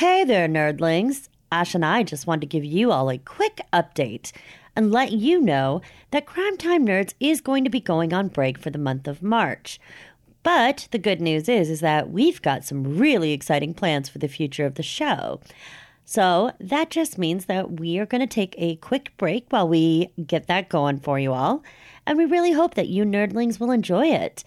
Hey 0.00 0.24
there, 0.24 0.48
nerdlings. 0.48 1.28
Ash 1.52 1.74
and 1.74 1.84
I 1.84 2.04
just 2.04 2.26
wanted 2.26 2.40
to 2.40 2.46
give 2.46 2.64
you 2.64 2.90
all 2.90 3.10
a 3.10 3.18
quick 3.18 3.60
update 3.70 4.32
and 4.74 4.90
let 4.90 5.12
you 5.12 5.42
know 5.42 5.82
that 6.10 6.24
Crime 6.24 6.56
Time 6.56 6.86
Nerds 6.86 7.12
is 7.20 7.42
going 7.42 7.64
to 7.64 7.70
be 7.70 7.80
going 7.80 8.14
on 8.14 8.28
break 8.28 8.56
for 8.56 8.70
the 8.70 8.78
month 8.78 9.06
of 9.06 9.22
March. 9.22 9.78
But 10.42 10.88
the 10.90 10.98
good 10.98 11.20
news 11.20 11.50
is 11.50 11.68
is 11.68 11.80
that 11.80 12.10
we've 12.10 12.40
got 12.40 12.64
some 12.64 12.96
really 12.96 13.32
exciting 13.32 13.74
plans 13.74 14.08
for 14.08 14.16
the 14.16 14.26
future 14.26 14.64
of 14.64 14.76
the 14.76 14.82
show. 14.82 15.42
So 16.06 16.52
that 16.58 16.88
just 16.88 17.18
means 17.18 17.44
that 17.44 17.78
we 17.78 17.98
are 17.98 18.06
going 18.06 18.22
to 18.22 18.26
take 18.26 18.54
a 18.56 18.76
quick 18.76 19.12
break 19.18 19.48
while 19.50 19.68
we 19.68 20.08
get 20.26 20.46
that 20.46 20.70
going 20.70 21.00
for 21.00 21.18
you 21.18 21.34
all. 21.34 21.62
And 22.06 22.16
we 22.16 22.24
really 22.24 22.52
hope 22.52 22.72
that 22.72 22.88
you 22.88 23.04
nerdlings 23.04 23.60
will 23.60 23.70
enjoy 23.70 24.06
it. 24.06 24.44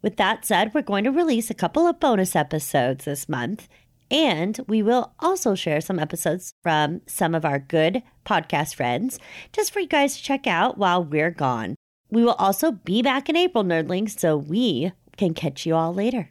With 0.00 0.16
that 0.16 0.46
said, 0.46 0.72
we're 0.72 0.80
going 0.80 1.04
to 1.04 1.10
release 1.10 1.50
a 1.50 1.54
couple 1.54 1.86
of 1.86 2.00
bonus 2.00 2.34
episodes 2.34 3.04
this 3.04 3.28
month. 3.28 3.68
And 4.10 4.60
we 4.66 4.82
will 4.82 5.14
also 5.18 5.54
share 5.54 5.80
some 5.80 5.98
episodes 5.98 6.54
from 6.62 7.00
some 7.06 7.34
of 7.34 7.44
our 7.44 7.58
good 7.58 8.02
podcast 8.24 8.74
friends 8.74 9.18
just 9.52 9.72
for 9.72 9.80
you 9.80 9.88
guys 9.88 10.16
to 10.16 10.22
check 10.22 10.46
out 10.46 10.78
while 10.78 11.02
we're 11.02 11.30
gone. 11.30 11.74
We 12.10 12.22
will 12.22 12.34
also 12.34 12.72
be 12.72 13.02
back 13.02 13.28
in 13.28 13.36
April, 13.36 13.64
nerdlings, 13.64 14.18
so 14.18 14.36
we 14.36 14.92
can 15.16 15.34
catch 15.34 15.66
you 15.66 15.74
all 15.74 15.92
later. 15.92 16.30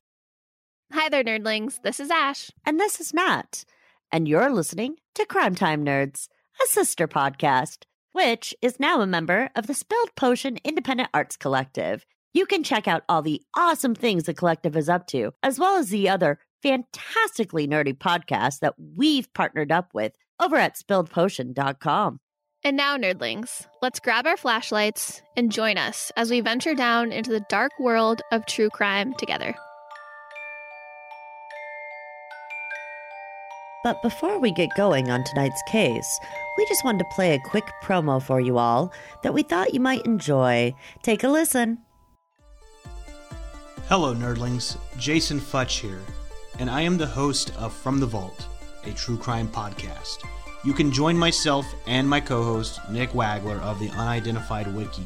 Hi 0.94 1.10
there, 1.10 1.24
nerdlings. 1.24 1.82
This 1.82 2.00
is 2.00 2.12
Ash. 2.12 2.52
And 2.66 2.80
this 2.80 3.02
is 3.02 3.14
Matt. 3.14 3.66
And 4.12 4.28
you're 4.28 4.52
listening 4.52 4.98
to 5.16 5.26
Crime 5.26 5.56
Time 5.56 5.84
Nerds, 5.84 6.28
a 6.64 6.68
sister 6.68 7.08
podcast, 7.08 7.86
which 8.12 8.54
is 8.62 8.80
now 8.80 9.02
a 9.02 9.08
member 9.08 9.50
of 9.56 9.66
the 9.66 9.74
Spilled 9.74 10.16
Potion 10.16 10.60
Independent 10.64 11.10
Arts 11.14 11.36
Collective. 11.36 12.06
You 12.32 12.46
can 12.46 12.64
check 12.64 12.88
out 12.88 13.04
all 13.10 13.24
the 13.24 13.42
awesome 13.58 13.96
things 13.96 14.24
the 14.24 14.34
collective 14.34 14.78
is 14.78 14.88
up 14.88 15.08
to, 15.08 15.34
as 15.42 15.60
well 15.60 15.78
as 15.78 15.90
the 15.90 16.08
other 16.08 16.38
fantastically 16.64 17.68
nerdy 17.68 17.96
podcast 17.96 18.60
that 18.60 18.74
we've 18.96 19.32
partnered 19.34 19.72
up 19.72 19.94
with 19.94 20.14
over 20.40 20.56
at 20.56 20.76
spilledpotion.com. 20.76 22.20
And 22.66 22.78
now, 22.78 22.96
nerdlings, 22.96 23.68
let's 23.82 24.00
grab 24.00 24.26
our 24.26 24.38
flashlights 24.38 25.22
and 25.36 25.52
join 25.52 25.78
us 25.78 26.14
as 26.16 26.32
we 26.32 26.40
venture 26.40 26.74
down 26.74 27.12
into 27.12 27.30
the 27.30 27.46
dark 27.50 27.74
world 27.78 28.22
of 28.32 28.46
true 28.46 28.70
crime 28.70 29.14
together. 29.16 29.54
But 33.84 34.02
before 34.02 34.40
we 34.40 34.54
get 34.54 34.70
going 34.78 35.12
on 35.12 35.26
tonight's 35.26 35.62
case, 35.68 36.20
we 36.58 36.66
just 36.68 36.86
wanted 36.86 37.00
to 37.00 37.16
play 37.16 37.34
a 37.34 37.40
quick 37.40 37.70
promo 37.84 38.24
for 38.24 38.40
you 38.40 38.58
all 38.58 38.94
that 39.24 39.34
we 39.34 39.44
thought 39.44 39.74
you 39.74 39.82
might 39.82 40.06
enjoy. 40.06 40.74
Take 41.02 41.26
a 41.26 41.28
listen. 41.28 41.80
Hello, 43.90 44.16
nerdlings. 44.16 44.78
Jason 44.98 45.38
Futch 45.38 45.82
here, 45.82 46.00
and 46.60 46.70
I 46.70 46.82
am 46.82 46.98
the 46.98 47.08
host 47.08 47.52
of 47.58 47.74
From 47.74 48.00
the 48.00 48.06
Vault, 48.06 48.48
a 48.86 48.92
true 48.92 49.18
crime 49.18 49.48
podcast. 49.48 50.24
You 50.64 50.74
can 50.74 50.92
join 50.92 51.18
myself 51.18 51.66
and 51.88 52.08
my 52.08 52.20
co 52.20 52.44
host, 52.44 52.80
Nick 52.90 53.12
Wagler 53.12 53.60
of 53.62 53.80
the 53.80 53.90
Unidentified 53.90 54.74
Wiki, 54.74 55.06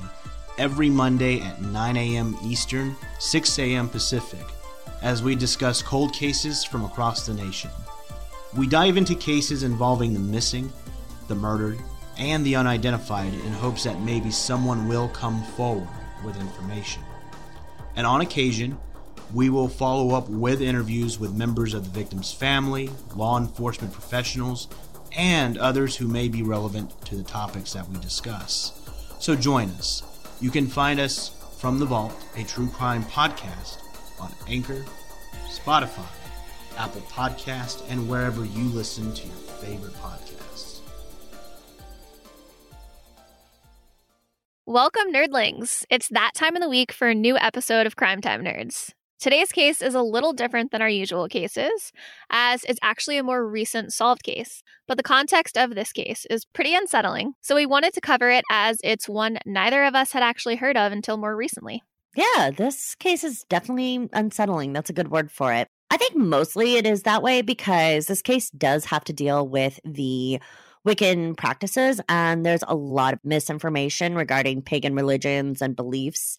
every 0.57 0.89
Monday 0.89 1.39
at 1.41 1.61
9 1.61 1.97
a.m. 1.97 2.37
Eastern, 2.43 2.95
6 3.19 3.59
a.m. 3.59 3.89
Pacific, 3.89 4.45
as 5.01 5.23
we 5.23 5.35
discuss 5.35 5.81
cold 5.81 6.13
cases 6.13 6.63
from 6.63 6.85
across 6.85 7.25
the 7.25 7.33
nation. 7.33 7.71
We 8.55 8.67
dive 8.67 8.97
into 8.97 9.15
cases 9.15 9.63
involving 9.63 10.13
the 10.13 10.19
missing, 10.19 10.71
the 11.27 11.35
murdered, 11.35 11.79
and 12.17 12.45
the 12.45 12.55
unidentified 12.55 13.33
in 13.33 13.51
hopes 13.53 13.83
that 13.83 14.01
maybe 14.01 14.31
someone 14.31 14.87
will 14.87 15.09
come 15.09 15.43
forward 15.43 15.87
with 16.25 16.39
information. 16.39 17.03
And 17.95 18.05
on 18.05 18.21
occasion, 18.21 18.77
we 19.33 19.49
will 19.49 19.67
follow 19.67 20.15
up 20.15 20.29
with 20.29 20.61
interviews 20.61 21.19
with 21.19 21.33
members 21.33 21.73
of 21.73 21.83
the 21.83 21.89
victim's 21.89 22.31
family, 22.31 22.89
law 23.15 23.37
enforcement 23.37 23.93
professionals, 23.93 24.67
and 25.15 25.57
others 25.57 25.95
who 25.97 26.07
may 26.07 26.27
be 26.27 26.43
relevant 26.43 26.99
to 27.05 27.15
the 27.15 27.23
topics 27.23 27.73
that 27.73 27.87
we 27.89 27.99
discuss. 27.99 28.73
So 29.19 29.35
join 29.35 29.69
us. 29.71 30.03
You 30.39 30.51
can 30.51 30.67
find 30.67 30.99
us 30.99 31.31
from 31.57 31.79
the 31.79 31.85
Vault, 31.85 32.13
a 32.35 32.43
true 32.43 32.67
crime 32.69 33.03
podcast, 33.05 33.79
on 34.19 34.31
Anchor, 34.47 34.85
Spotify, 35.49 36.05
Apple 36.77 37.01
Podcast, 37.01 37.83
and 37.89 38.07
wherever 38.07 38.45
you 38.45 38.63
listen 38.65 39.13
to 39.13 39.25
your 39.25 39.35
favorite 39.35 39.93
podcasts. 39.93 40.81
Welcome, 44.65 45.11
nerdlings. 45.11 45.85
It's 45.89 46.09
that 46.09 46.31
time 46.35 46.55
of 46.55 46.61
the 46.61 46.69
week 46.69 46.91
for 46.91 47.07
a 47.07 47.15
new 47.15 47.37
episode 47.37 47.87
of 47.87 47.95
Crime 47.95 48.21
Time 48.21 48.43
Nerds. 48.43 48.93
Today's 49.19 49.51
case 49.51 49.81
is 49.81 49.95
a 49.95 50.01
little 50.03 50.31
different 50.31 50.71
than 50.71 50.83
our 50.83 50.89
usual 50.89 51.27
cases, 51.27 51.91
as 52.29 52.63
it's 52.65 52.79
actually 52.83 53.17
a 53.17 53.23
more 53.23 53.47
recent 53.47 53.91
solved 53.91 54.21
case. 54.21 54.61
But 54.87 54.97
the 54.97 55.03
context 55.03 55.57
of 55.57 55.73
this 55.73 55.91
case 55.91 56.27
is 56.29 56.45
pretty 56.45 56.75
unsettling, 56.75 57.33
so 57.41 57.55
we 57.55 57.65
wanted 57.65 57.93
to 57.93 58.01
cover 58.01 58.29
it 58.29 58.43
as 58.51 58.79
it's 58.83 59.09
one 59.09 59.39
neither 59.43 59.83
of 59.85 59.95
us 59.95 60.11
had 60.11 60.21
actually 60.21 60.57
heard 60.57 60.77
of 60.77 60.91
until 60.91 61.17
more 61.17 61.35
recently. 61.35 61.81
Yeah, 62.15 62.51
this 62.55 62.93
case 62.93 63.23
is 63.23 63.43
definitely 63.49 64.07
unsettling. 64.13 64.73
That's 64.73 64.91
a 64.91 64.93
good 64.93 65.09
word 65.09 65.31
for 65.31 65.51
it. 65.51 65.67
I 65.89 65.97
think 65.97 66.15
mostly 66.15 66.75
it 66.75 66.85
is 66.85 67.01
that 67.03 67.23
way 67.23 67.41
because 67.41 68.05
this 68.05 68.21
case 68.21 68.51
does 68.51 68.85
have 68.85 69.03
to 69.05 69.13
deal 69.13 69.47
with 69.47 69.79
the 69.83 70.39
Wiccan 70.87 71.35
practices, 71.35 71.99
and 72.07 72.45
there's 72.45 72.63
a 72.67 72.75
lot 72.75 73.15
of 73.15 73.19
misinformation 73.23 74.13
regarding 74.13 74.61
pagan 74.61 74.93
religions 74.93 75.61
and 75.61 75.75
beliefs 75.75 76.37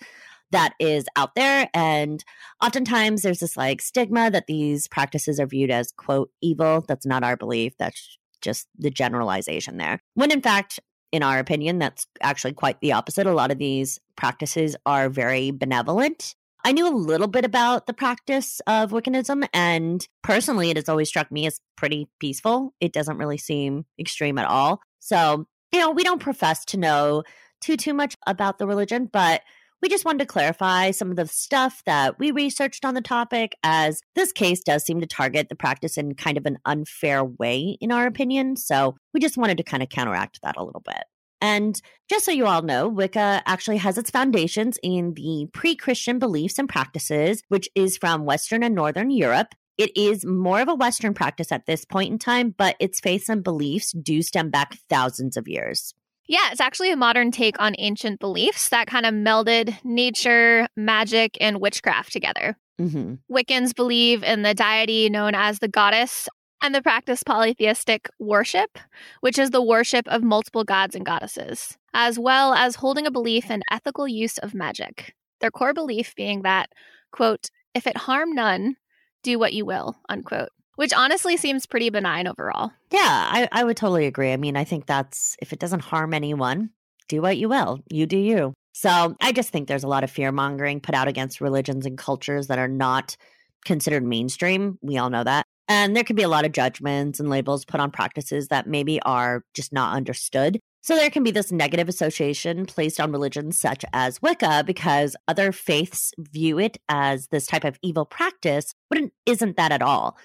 that 0.50 0.75
is 0.78 1.06
out 1.16 1.34
there. 1.34 1.69
And 1.75 2.25
oftentimes 2.62 3.22
there's 3.22 3.41
this 3.41 3.56
like 3.56 3.81
stigma 3.82 4.31
that 4.31 4.47
these 4.47 4.88
practices 4.88 5.38
are 5.38 5.47
viewed 5.47 5.70
as, 5.70 5.92
quote, 5.92 6.31
evil. 6.41 6.84
That's 6.86 7.06
not 7.06 7.25
our 7.25 7.36
belief. 7.36 7.75
That's 7.78 8.19
just 8.41 8.69
the 8.78 8.91
generalization 8.91 9.76
there. 9.76 10.00
When 10.14 10.31
in 10.31 10.41
fact, 10.41 10.81
in 11.12 11.22
our 11.22 11.38
opinion, 11.38 11.78
that's 11.78 12.06
actually 12.20 12.53
quite 12.53 12.81
the 12.81 12.92
opposite. 12.92 13.26
A 13.26 13.32
lot 13.32 13.50
of 13.50 13.58
these 13.58 13.98
practices 14.16 14.76
are 14.84 15.08
very 15.08 15.50
benevolent. 15.50 16.34
I 16.64 16.72
knew 16.72 16.87
a 16.87 16.94
little 16.94 17.28
bit 17.28 17.44
about 17.44 17.87
the 17.87 17.94
practice 17.94 18.60
of 18.66 18.91
Wiccanism, 18.91 19.47
and 19.54 20.06
personally, 20.22 20.70
it 20.70 20.76
has 20.76 20.88
always 20.88 21.08
struck 21.08 21.31
me 21.31 21.47
as 21.47 21.60
pretty 21.76 22.08
peaceful. 22.19 22.75
It 22.81 22.92
doesn't 22.92 23.16
really 23.16 23.38
seem 23.38 23.87
extreme 23.98 24.38
at 24.38 24.47
all. 24.47 24.81
So, 24.98 25.47
you 25.72 25.78
know, 25.78 25.92
we 25.92 26.03
don't 26.03 26.20
profess 26.20 26.64
to 26.66 26.76
know 26.76 27.22
too 27.60 27.76
too 27.76 27.94
much 27.94 28.14
about 28.26 28.58
the 28.58 28.66
religion, 28.66 29.08
but 29.10 29.42
we 29.82 29.88
just 29.88 30.04
wanted 30.04 30.20
to 30.20 30.26
clarify 30.26 30.90
some 30.90 31.10
of 31.10 31.16
the 31.16 31.26
stuff 31.26 31.82
that 31.86 32.18
we 32.18 32.30
researched 32.30 32.84
on 32.84 32.94
the 32.94 33.00
topic, 33.00 33.56
as 33.62 34.00
this 34.14 34.32
case 34.32 34.60
does 34.60 34.84
seem 34.84 35.00
to 35.00 35.06
target 35.06 35.48
the 35.48 35.54
practice 35.54 35.96
in 35.96 36.14
kind 36.14 36.36
of 36.36 36.46
an 36.46 36.58
unfair 36.64 37.24
way, 37.24 37.76
in 37.80 37.92
our 37.92 38.06
opinion. 38.06 38.56
So 38.56 38.96
we 39.14 39.20
just 39.20 39.36
wanted 39.36 39.58
to 39.58 39.64
kind 39.64 39.82
of 39.82 39.88
counteract 39.88 40.40
that 40.42 40.56
a 40.56 40.64
little 40.64 40.82
bit. 40.84 41.04
And 41.40 41.80
just 42.08 42.24
so 42.24 42.32
you 42.32 42.46
all 42.46 42.62
know, 42.62 42.88
Wicca 42.88 43.42
actually 43.46 43.76
has 43.76 43.96
its 43.96 44.10
foundations 44.10 44.78
in 44.82 45.14
the 45.14 45.46
pre 45.52 45.76
Christian 45.76 46.18
beliefs 46.18 46.58
and 46.58 46.68
practices, 46.68 47.42
which 47.48 47.68
is 47.74 47.96
from 47.96 48.24
Western 48.24 48.64
and 48.64 48.74
Northern 48.74 49.10
Europe. 49.10 49.54
It 49.76 49.96
is 49.96 50.26
more 50.26 50.60
of 50.60 50.68
a 50.68 50.74
Western 50.74 51.14
practice 51.14 51.52
at 51.52 51.66
this 51.66 51.84
point 51.84 52.10
in 52.10 52.18
time, 52.18 52.52
but 52.58 52.74
its 52.80 52.98
faiths 52.98 53.28
and 53.28 53.44
beliefs 53.44 53.92
do 53.92 54.22
stem 54.22 54.50
back 54.50 54.76
thousands 54.88 55.36
of 55.36 55.46
years. 55.46 55.94
Yeah, 56.28 56.50
it's 56.52 56.60
actually 56.60 56.92
a 56.92 56.96
modern 56.96 57.30
take 57.30 57.58
on 57.58 57.74
ancient 57.78 58.20
beliefs 58.20 58.68
that 58.68 58.86
kind 58.86 59.06
of 59.06 59.14
melded 59.14 59.82
nature, 59.82 60.68
magic, 60.76 61.38
and 61.40 61.58
witchcraft 61.58 62.12
together. 62.12 62.56
Mm-hmm. 62.78 63.14
Wiccans 63.34 63.74
believe 63.74 64.22
in 64.22 64.42
the 64.42 64.54
deity 64.54 65.08
known 65.08 65.34
as 65.34 65.58
the 65.58 65.68
goddess 65.68 66.28
and 66.62 66.74
the 66.74 66.82
practice 66.82 67.22
polytheistic 67.22 68.10
worship, 68.18 68.78
which 69.20 69.38
is 69.38 69.50
the 69.50 69.62
worship 69.62 70.06
of 70.08 70.22
multiple 70.22 70.64
gods 70.64 70.94
and 70.94 71.06
goddesses, 71.06 71.78
as 71.94 72.18
well 72.18 72.52
as 72.52 72.76
holding 72.76 73.06
a 73.06 73.10
belief 73.10 73.50
in 73.50 73.62
ethical 73.70 74.06
use 74.06 74.36
of 74.38 74.54
magic. 74.54 75.14
Their 75.40 75.50
core 75.50 75.72
belief 75.72 76.14
being 76.14 76.42
that, 76.42 76.68
quote, 77.10 77.48
if 77.74 77.86
it 77.86 77.96
harm 77.96 78.34
none, 78.34 78.76
do 79.22 79.38
what 79.38 79.54
you 79.54 79.64
will, 79.64 79.96
unquote 80.08 80.50
which 80.78 80.92
honestly 80.92 81.36
seems 81.36 81.66
pretty 81.66 81.90
benign 81.90 82.28
overall. 82.28 82.70
Yeah, 82.92 83.00
I, 83.02 83.48
I 83.50 83.64
would 83.64 83.76
totally 83.76 84.06
agree. 84.06 84.32
I 84.32 84.36
mean, 84.36 84.56
I 84.56 84.62
think 84.62 84.86
that's 84.86 85.36
if 85.42 85.52
it 85.52 85.58
doesn't 85.58 85.80
harm 85.80 86.14
anyone, 86.14 86.70
do 87.08 87.20
what 87.20 87.36
you 87.36 87.48
will. 87.48 87.80
You 87.90 88.06
do 88.06 88.16
you. 88.16 88.54
So 88.75 89.16
I 89.20 89.32
just 89.32 89.50
think 89.50 89.66
there's 89.66 89.82
a 89.82 89.88
lot 89.88 90.04
of 90.04 90.10
fear 90.10 90.30
mongering 90.30 90.78
put 90.78 90.94
out 90.94 91.08
against 91.08 91.40
religions 91.40 91.84
and 91.84 91.98
cultures 91.98 92.46
that 92.46 92.60
are 92.60 92.69
not 92.69 93.16
considered 93.64 94.04
mainstream. 94.04 94.78
We 94.80 94.98
all 94.98 95.10
know 95.10 95.25
that. 95.25 95.46
And 95.66 95.96
there 95.96 96.04
can 96.04 96.14
be 96.14 96.22
a 96.22 96.28
lot 96.28 96.44
of 96.44 96.52
judgments 96.52 97.19
and 97.19 97.28
labels 97.28 97.64
put 97.64 97.81
on 97.81 97.90
practices 97.90 98.46
that 98.48 98.69
maybe 98.69 99.02
are 99.02 99.42
just 99.54 99.72
not 99.72 99.96
understood. 99.96 100.60
So 100.81 100.94
there 100.94 101.10
can 101.10 101.24
be 101.24 101.32
this 101.32 101.50
negative 101.50 101.88
association 101.88 102.66
placed 102.66 103.00
on 103.00 103.10
religions 103.10 103.58
such 103.58 103.84
as 103.92 104.22
Wicca 104.22 104.62
because 104.64 105.16
other 105.26 105.50
faiths 105.50 106.12
view 106.19 106.58
it 106.58 106.78
as 106.88 107.26
this 107.26 107.46
type 107.46 107.64
of 107.64 107.78
evil 107.82 108.06
practice, 108.06 108.72
but 108.88 108.98
it 108.98 109.12
isn't 109.26 109.56
that 109.56 109.72
at 109.72 109.82
all. 109.82 110.16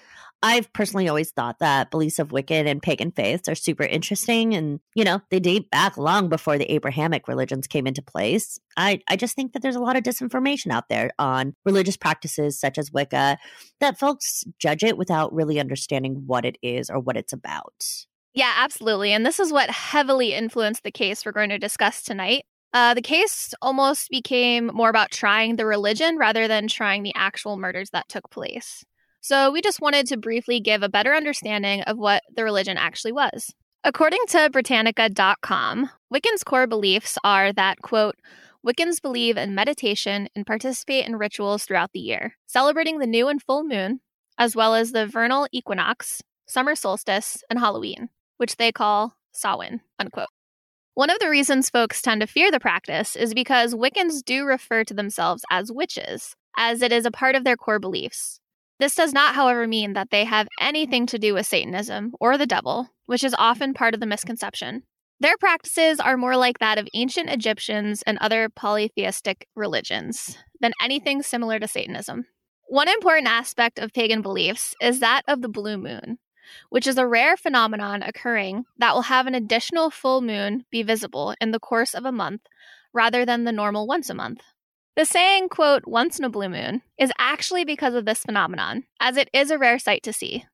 I've 0.44 0.70
personally 0.74 1.08
always 1.08 1.30
thought 1.30 1.60
that 1.60 1.90
beliefs 1.90 2.18
of 2.18 2.28
Wiccan 2.28 2.68
and 2.68 2.82
pagan 2.82 3.12
faiths 3.12 3.48
are 3.48 3.54
super 3.54 3.82
interesting. 3.82 4.52
And, 4.52 4.78
you 4.94 5.02
know, 5.02 5.22
they 5.30 5.40
date 5.40 5.70
back 5.70 5.96
long 5.96 6.28
before 6.28 6.58
the 6.58 6.70
Abrahamic 6.70 7.26
religions 7.28 7.66
came 7.66 7.86
into 7.86 8.02
place. 8.02 8.58
I, 8.76 9.00
I 9.08 9.16
just 9.16 9.34
think 9.34 9.54
that 9.54 9.62
there's 9.62 9.74
a 9.74 9.80
lot 9.80 9.96
of 9.96 10.02
disinformation 10.02 10.70
out 10.70 10.90
there 10.90 11.12
on 11.18 11.54
religious 11.64 11.96
practices 11.96 12.60
such 12.60 12.76
as 12.76 12.92
Wicca 12.92 13.38
that 13.80 13.98
folks 13.98 14.44
judge 14.58 14.84
it 14.84 14.98
without 14.98 15.32
really 15.32 15.58
understanding 15.58 16.24
what 16.26 16.44
it 16.44 16.58
is 16.60 16.90
or 16.90 17.00
what 17.00 17.16
it's 17.16 17.32
about. 17.32 17.86
Yeah, 18.34 18.52
absolutely. 18.58 19.12
And 19.12 19.24
this 19.24 19.40
is 19.40 19.50
what 19.50 19.70
heavily 19.70 20.34
influenced 20.34 20.82
the 20.82 20.92
case 20.92 21.24
we're 21.24 21.32
going 21.32 21.50
to 21.50 21.58
discuss 21.58 22.02
tonight. 22.02 22.44
Uh, 22.74 22.92
the 22.92 23.00
case 23.00 23.54
almost 23.62 24.10
became 24.10 24.66
more 24.74 24.90
about 24.90 25.10
trying 25.10 25.56
the 25.56 25.64
religion 25.64 26.18
rather 26.18 26.48
than 26.48 26.68
trying 26.68 27.02
the 27.02 27.14
actual 27.14 27.56
murders 27.56 27.88
that 27.90 28.10
took 28.10 28.28
place. 28.30 28.84
So 29.24 29.50
we 29.50 29.62
just 29.62 29.80
wanted 29.80 30.06
to 30.08 30.18
briefly 30.18 30.60
give 30.60 30.82
a 30.82 30.88
better 30.90 31.14
understanding 31.14 31.80
of 31.84 31.96
what 31.96 32.22
the 32.36 32.44
religion 32.44 32.76
actually 32.76 33.12
was. 33.12 33.54
According 33.82 34.20
to 34.28 34.50
Britannica.com, 34.52 35.88
Wiccan's 36.12 36.44
core 36.44 36.66
beliefs 36.66 37.16
are 37.24 37.50
that, 37.54 37.80
quote, 37.80 38.16
Wiccans 38.66 39.00
believe 39.00 39.38
in 39.38 39.54
meditation 39.54 40.28
and 40.36 40.46
participate 40.46 41.06
in 41.06 41.16
rituals 41.16 41.64
throughout 41.64 41.92
the 41.94 42.00
year, 42.00 42.34
celebrating 42.46 42.98
the 42.98 43.06
new 43.06 43.28
and 43.28 43.42
full 43.42 43.64
moon, 43.64 44.00
as 44.36 44.54
well 44.54 44.74
as 44.74 44.92
the 44.92 45.06
vernal 45.06 45.48
equinox, 45.52 46.20
summer 46.46 46.74
solstice, 46.74 47.42
and 47.48 47.58
Halloween, 47.58 48.10
which 48.36 48.56
they 48.56 48.72
call 48.72 49.16
Samhain, 49.32 49.80
unquote. 49.98 50.28
One 50.92 51.08
of 51.08 51.18
the 51.18 51.30
reasons 51.30 51.70
folks 51.70 52.02
tend 52.02 52.20
to 52.20 52.26
fear 52.26 52.50
the 52.50 52.60
practice 52.60 53.16
is 53.16 53.32
because 53.32 53.72
Wiccans 53.72 54.22
do 54.22 54.44
refer 54.44 54.84
to 54.84 54.92
themselves 54.92 55.46
as 55.50 55.72
witches, 55.72 56.36
as 56.58 56.82
it 56.82 56.92
is 56.92 57.06
a 57.06 57.10
part 57.10 57.34
of 57.34 57.44
their 57.44 57.56
core 57.56 57.78
beliefs. 57.78 58.38
This 58.84 58.96
does 58.96 59.14
not, 59.14 59.34
however, 59.34 59.66
mean 59.66 59.94
that 59.94 60.10
they 60.10 60.26
have 60.26 60.46
anything 60.60 61.06
to 61.06 61.18
do 61.18 61.32
with 61.32 61.46
Satanism 61.46 62.12
or 62.20 62.36
the 62.36 62.44
devil, 62.44 62.90
which 63.06 63.24
is 63.24 63.34
often 63.38 63.72
part 63.72 63.94
of 63.94 64.00
the 64.00 64.04
misconception. 64.04 64.82
Their 65.18 65.38
practices 65.38 66.00
are 66.00 66.18
more 66.18 66.36
like 66.36 66.58
that 66.58 66.76
of 66.76 66.86
ancient 66.92 67.30
Egyptians 67.30 68.02
and 68.02 68.18
other 68.18 68.50
polytheistic 68.50 69.48
religions 69.56 70.36
than 70.60 70.74
anything 70.82 71.22
similar 71.22 71.58
to 71.58 71.66
Satanism. 71.66 72.26
One 72.68 72.88
important 72.88 73.26
aspect 73.26 73.78
of 73.78 73.94
pagan 73.94 74.20
beliefs 74.20 74.74
is 74.82 75.00
that 75.00 75.22
of 75.26 75.40
the 75.40 75.48
blue 75.48 75.78
moon, 75.78 76.18
which 76.68 76.86
is 76.86 76.98
a 76.98 77.06
rare 77.06 77.38
phenomenon 77.38 78.02
occurring 78.02 78.64
that 78.76 78.92
will 78.92 79.08
have 79.08 79.26
an 79.26 79.34
additional 79.34 79.88
full 79.88 80.20
moon 80.20 80.66
be 80.70 80.82
visible 80.82 81.34
in 81.40 81.52
the 81.52 81.58
course 81.58 81.94
of 81.94 82.04
a 82.04 82.12
month 82.12 82.42
rather 82.92 83.24
than 83.24 83.44
the 83.44 83.50
normal 83.50 83.86
once 83.86 84.10
a 84.10 84.14
month. 84.14 84.42
The 84.96 85.04
saying, 85.04 85.48
quote, 85.48 85.88
once 85.88 86.20
in 86.20 86.24
a 86.24 86.30
blue 86.30 86.48
moon, 86.48 86.82
is 86.98 87.10
actually 87.18 87.64
because 87.64 87.94
of 87.94 88.04
this 88.04 88.22
phenomenon, 88.22 88.84
as 89.00 89.16
it 89.16 89.28
is 89.32 89.50
a 89.50 89.58
rare 89.58 89.78
sight 89.80 90.04
to 90.04 90.12
see. 90.12 90.44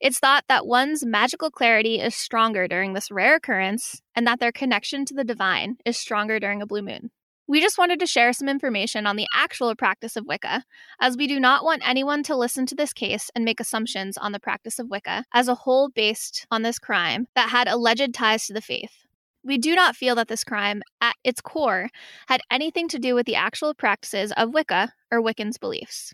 It's 0.00 0.20
thought 0.20 0.44
that 0.48 0.68
one's 0.68 1.04
magical 1.04 1.50
clarity 1.50 1.98
is 1.98 2.14
stronger 2.14 2.68
during 2.68 2.92
this 2.92 3.10
rare 3.10 3.36
occurrence, 3.36 4.02
and 4.14 4.24
that 4.24 4.38
their 4.38 4.52
connection 4.52 5.04
to 5.06 5.14
the 5.14 5.24
divine 5.24 5.78
is 5.84 5.96
stronger 5.96 6.38
during 6.38 6.62
a 6.62 6.66
blue 6.66 6.82
moon. 6.82 7.10
We 7.48 7.60
just 7.60 7.76
wanted 7.76 7.98
to 8.00 8.06
share 8.06 8.32
some 8.32 8.48
information 8.48 9.04
on 9.04 9.16
the 9.16 9.26
actual 9.34 9.74
practice 9.74 10.16
of 10.16 10.26
Wicca, 10.26 10.62
as 11.00 11.16
we 11.16 11.26
do 11.26 11.40
not 11.40 11.64
want 11.64 11.88
anyone 11.88 12.22
to 12.24 12.36
listen 12.36 12.66
to 12.66 12.76
this 12.76 12.92
case 12.92 13.30
and 13.34 13.44
make 13.44 13.58
assumptions 13.58 14.16
on 14.16 14.30
the 14.30 14.40
practice 14.40 14.78
of 14.78 14.90
Wicca 14.90 15.24
as 15.32 15.48
a 15.48 15.54
whole 15.56 15.88
based 15.88 16.46
on 16.52 16.62
this 16.62 16.78
crime 16.78 17.26
that 17.34 17.50
had 17.50 17.66
alleged 17.66 18.14
ties 18.14 18.46
to 18.46 18.52
the 18.52 18.60
faith. 18.60 19.05
We 19.46 19.58
do 19.58 19.76
not 19.76 19.94
feel 19.94 20.16
that 20.16 20.26
this 20.26 20.42
crime, 20.42 20.82
at 21.00 21.14
its 21.22 21.40
core, 21.40 21.88
had 22.26 22.40
anything 22.50 22.88
to 22.88 22.98
do 22.98 23.14
with 23.14 23.26
the 23.26 23.36
actual 23.36 23.74
practices 23.74 24.32
of 24.36 24.52
Wicca 24.52 24.92
or 25.12 25.22
Wiccan's 25.22 25.56
beliefs. 25.56 26.12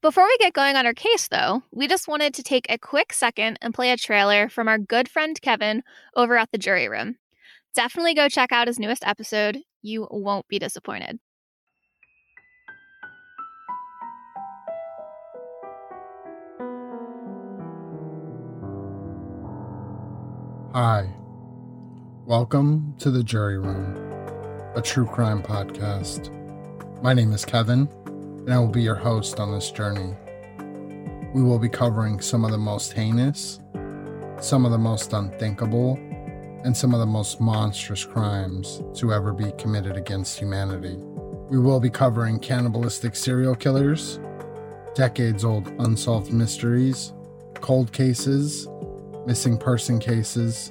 Before 0.00 0.24
we 0.24 0.34
get 0.38 0.54
going 0.54 0.76
on 0.76 0.86
our 0.86 0.94
case, 0.94 1.28
though, 1.28 1.62
we 1.70 1.86
just 1.86 2.08
wanted 2.08 2.32
to 2.32 2.42
take 2.42 2.64
a 2.70 2.78
quick 2.78 3.12
second 3.12 3.58
and 3.60 3.74
play 3.74 3.90
a 3.90 3.98
trailer 3.98 4.48
from 4.48 4.66
our 4.66 4.78
good 4.78 5.10
friend 5.10 5.38
Kevin 5.42 5.82
over 6.16 6.38
at 6.38 6.50
the 6.52 6.58
jury 6.58 6.88
room. 6.88 7.16
Definitely 7.74 8.14
go 8.14 8.30
check 8.30 8.50
out 8.50 8.66
his 8.66 8.78
newest 8.78 9.06
episode. 9.06 9.58
You 9.82 10.08
won't 10.10 10.48
be 10.48 10.58
disappointed. 10.58 11.18
Hi. 20.72 21.19
Welcome 22.30 22.94
to 23.00 23.10
the 23.10 23.24
Jury 23.24 23.58
Room, 23.58 23.96
a 24.76 24.80
true 24.80 25.04
crime 25.04 25.42
podcast. 25.42 26.30
My 27.02 27.12
name 27.12 27.32
is 27.32 27.44
Kevin, 27.44 27.88
and 28.06 28.54
I 28.54 28.58
will 28.60 28.68
be 28.68 28.82
your 28.82 28.94
host 28.94 29.40
on 29.40 29.50
this 29.50 29.72
journey. 29.72 30.14
We 31.34 31.42
will 31.42 31.58
be 31.58 31.68
covering 31.68 32.20
some 32.20 32.44
of 32.44 32.52
the 32.52 32.56
most 32.56 32.92
heinous, 32.92 33.58
some 34.40 34.64
of 34.64 34.70
the 34.70 34.78
most 34.78 35.12
unthinkable, 35.12 35.96
and 36.64 36.76
some 36.76 36.94
of 36.94 37.00
the 37.00 37.06
most 37.06 37.40
monstrous 37.40 38.04
crimes 38.04 38.80
to 38.94 39.12
ever 39.12 39.32
be 39.32 39.50
committed 39.58 39.96
against 39.96 40.38
humanity. 40.38 40.98
We 41.48 41.58
will 41.58 41.80
be 41.80 41.90
covering 41.90 42.38
cannibalistic 42.38 43.16
serial 43.16 43.56
killers, 43.56 44.20
decades 44.94 45.44
old 45.44 45.66
unsolved 45.80 46.32
mysteries, 46.32 47.12
cold 47.54 47.92
cases, 47.92 48.68
missing 49.26 49.58
person 49.58 49.98
cases, 49.98 50.70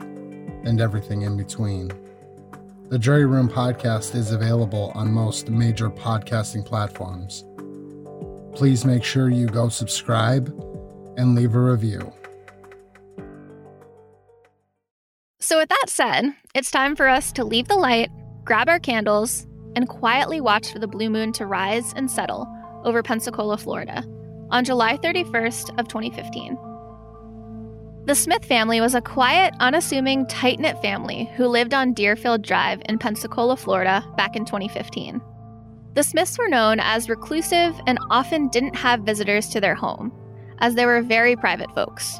and 0.63 0.81
everything 0.81 1.23
in 1.23 1.37
between. 1.37 1.91
The 2.89 2.97
Jury 2.97 3.25
Room 3.25 3.47
podcast 3.47 4.15
is 4.15 4.31
available 4.31 4.91
on 4.95 5.11
most 5.11 5.49
major 5.49 5.89
podcasting 5.89 6.65
platforms. 6.65 7.45
Please 8.57 8.83
make 8.83 9.03
sure 9.03 9.29
you 9.29 9.45
go 9.45 9.69
subscribe 9.69 10.47
and 11.17 11.35
leave 11.35 11.53
a 11.53 11.59
review. 11.59 12.11
So, 15.39 15.57
with 15.57 15.69
that 15.69 15.85
said, 15.87 16.33
it's 16.53 16.71
time 16.71 16.95
for 16.95 17.07
us 17.07 17.31
to 17.33 17.43
leave 17.43 17.67
the 17.67 17.75
light, 17.75 18.09
grab 18.43 18.69
our 18.69 18.79
candles, 18.79 19.47
and 19.75 19.87
quietly 19.87 20.41
watch 20.41 20.71
for 20.71 20.79
the 20.79 20.87
blue 20.87 21.09
moon 21.09 21.31
to 21.33 21.45
rise 21.45 21.93
and 21.95 22.09
settle 22.09 22.47
over 22.83 23.03
Pensacola, 23.03 23.57
Florida, 23.57 24.03
on 24.51 24.65
July 24.65 24.97
31st 24.97 25.79
of 25.79 25.87
2015. 25.87 26.57
The 28.05 28.15
Smith 28.15 28.43
family 28.45 28.81
was 28.81 28.95
a 28.95 29.01
quiet, 29.01 29.53
unassuming, 29.59 30.25
tight 30.25 30.59
knit 30.59 30.81
family 30.81 31.29
who 31.35 31.45
lived 31.45 31.73
on 31.73 31.93
Deerfield 31.93 32.41
Drive 32.41 32.81
in 32.85 32.97
Pensacola, 32.97 33.55
Florida 33.55 34.03
back 34.17 34.35
in 34.35 34.45
2015. 34.45 35.21
The 35.93 36.03
Smiths 36.03 36.37
were 36.39 36.47
known 36.47 36.79
as 36.79 37.09
reclusive 37.09 37.79
and 37.85 37.99
often 38.09 38.47
didn't 38.47 38.75
have 38.75 39.01
visitors 39.01 39.49
to 39.49 39.61
their 39.61 39.75
home, 39.75 40.11
as 40.59 40.73
they 40.73 40.85
were 40.85 41.01
very 41.01 41.35
private 41.35 41.69
folks. 41.75 42.19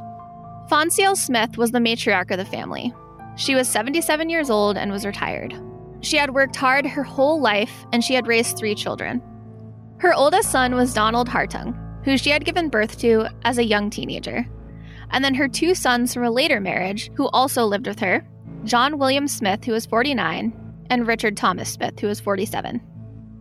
Voncile 0.70 1.16
Smith 1.16 1.58
was 1.58 1.72
the 1.72 1.80
matriarch 1.80 2.30
of 2.30 2.38
the 2.38 2.46
family. 2.46 2.94
She 3.36 3.56
was 3.56 3.68
77 3.68 4.30
years 4.30 4.52
old 4.52 4.78
and 4.78 4.92
was 4.92 5.06
retired. 5.06 5.56
She 6.02 6.18
had 6.18 6.36
worked 6.36 6.56
hard 6.56 6.86
her 6.86 7.04
whole 7.04 7.42
life 7.42 7.86
and 7.92 8.04
she 8.04 8.14
had 8.14 8.28
raised 8.28 8.58
three 8.58 8.75
children. 8.75 9.24
Her 9.98 10.14
oldest 10.14 10.52
son 10.52 10.75
was 10.75 10.94
Donald 10.94 11.30
Hartung, 11.30 11.74
who 12.06 12.18
she 12.18 12.30
had 12.30 12.46
given 12.46 12.70
birth 12.70 13.00
to 13.00 13.28
as 13.44 13.58
a 13.58 13.66
young 13.66 13.90
teenager 13.90 14.46
and 15.12 15.24
then 15.24 15.36
her 15.36 15.48
two 15.48 15.76
sons 15.76 16.14
from 16.14 16.24
a 16.24 16.32
later 16.32 16.60
marriage, 16.60 17.12
who 17.16 17.28
also 17.30 17.66
lived 17.66 17.88
with 17.88 18.00
her 18.00 18.25
John 18.63 18.98
William 18.98 19.28
Smith, 19.28 19.63
who 19.63 19.72
was 19.72 19.86
49, 19.86 20.54
and 20.89 21.08
Richard 21.08 21.38
Thomas 21.38 21.70
Smith, 21.70 22.00
who 22.00 22.08
was 22.08 22.20
47. 22.20 22.82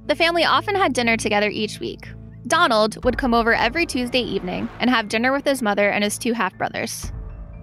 The 0.07 0.15
family 0.15 0.45
often 0.45 0.75
had 0.75 0.93
dinner 0.93 1.17
together 1.17 1.49
each 1.49 1.81
week. 1.81 2.09
Donald 2.47 3.05
would 3.05 3.19
come 3.19 3.35
over 3.35 3.55
every 3.55 3.85
Tuesday 3.85 4.21
evening 4.21 4.69
and 4.81 4.89
have 4.89 5.09
dinner 5.09 5.33
with 5.33 5.45
his 5.45 5.61
mother 5.61 5.91
and 5.91 6.03
his 6.03 6.17
two 6.17 6.33
half 6.33 6.57
brothers. 6.57 7.13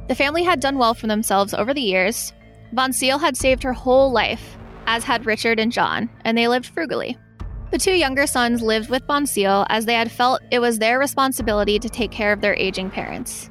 The 0.08 0.16
family 0.16 0.44
had 0.44 0.60
done 0.60 0.78
well 0.78 0.94
for 0.94 1.08
themselves 1.08 1.54
over 1.54 1.74
the 1.74 1.82
years. 1.82 2.34
Voncile 2.74 3.18
had 3.18 3.36
saved 3.36 3.64
her 3.64 3.74
whole 3.74 4.12
life, 4.12 4.58
as 4.86 5.04
had 5.04 5.26
Richard 5.26 5.60
and 5.60 5.72
John, 5.72 6.10
and 6.24 6.38
they 6.38 6.48
lived 6.48 6.68
frugally. 6.68 7.18
The 7.72 7.80
two 7.80 7.94
younger 7.94 8.28
sons 8.28 8.62
lived 8.62 8.90
with 8.90 9.08
Voncile 9.08 9.66
as 9.70 9.86
they 9.86 9.96
had 9.96 10.12
felt 10.12 10.42
it 10.52 10.60
was 10.60 10.78
their 10.78 11.00
responsibility 11.00 11.80
to 11.80 11.90
take 11.90 12.12
care 12.12 12.32
of 12.32 12.42
their 12.42 12.56
aging 12.56 12.92
parents. 12.92 13.50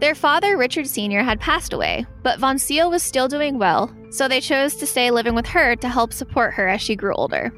Their 0.00 0.14
father, 0.14 0.56
Richard 0.56 0.86
Sr., 0.86 1.22
had 1.22 1.40
passed 1.40 1.72
away, 1.72 2.06
but 2.22 2.38
Voncile 2.38 2.90
was 2.90 3.02
still 3.02 3.28
doing 3.28 3.58
well, 3.58 3.94
so 4.10 4.28
they 4.28 4.40
chose 4.40 4.74
to 4.76 4.86
stay 4.86 5.10
living 5.10 5.34
with 5.34 5.46
her 5.46 5.76
to 5.76 5.88
help 5.88 6.12
support 6.12 6.52
her 6.54 6.68
as 6.68 6.82
she 6.82 6.96
grew 6.96 7.14
older. 7.14 7.52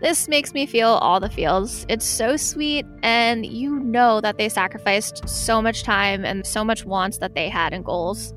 This 0.00 0.28
makes 0.28 0.54
me 0.54 0.64
feel 0.64 0.90
all 0.90 1.18
the 1.18 1.28
feels. 1.28 1.84
It's 1.88 2.04
so 2.04 2.36
sweet, 2.36 2.86
and 3.02 3.44
you 3.44 3.80
know 3.80 4.20
that 4.20 4.38
they 4.38 4.48
sacrificed 4.48 5.28
so 5.28 5.60
much 5.60 5.82
time 5.82 6.24
and 6.24 6.46
so 6.46 6.64
much 6.64 6.84
wants 6.84 7.18
that 7.18 7.34
they 7.34 7.48
had 7.48 7.72
and 7.72 7.84
goals. 7.84 8.32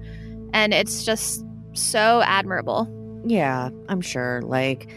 And 0.53 0.73
it's 0.73 1.05
just 1.05 1.45
so 1.73 2.21
admirable. 2.25 2.89
Yeah, 3.25 3.69
I'm 3.89 4.01
sure. 4.01 4.41
Like, 4.41 4.89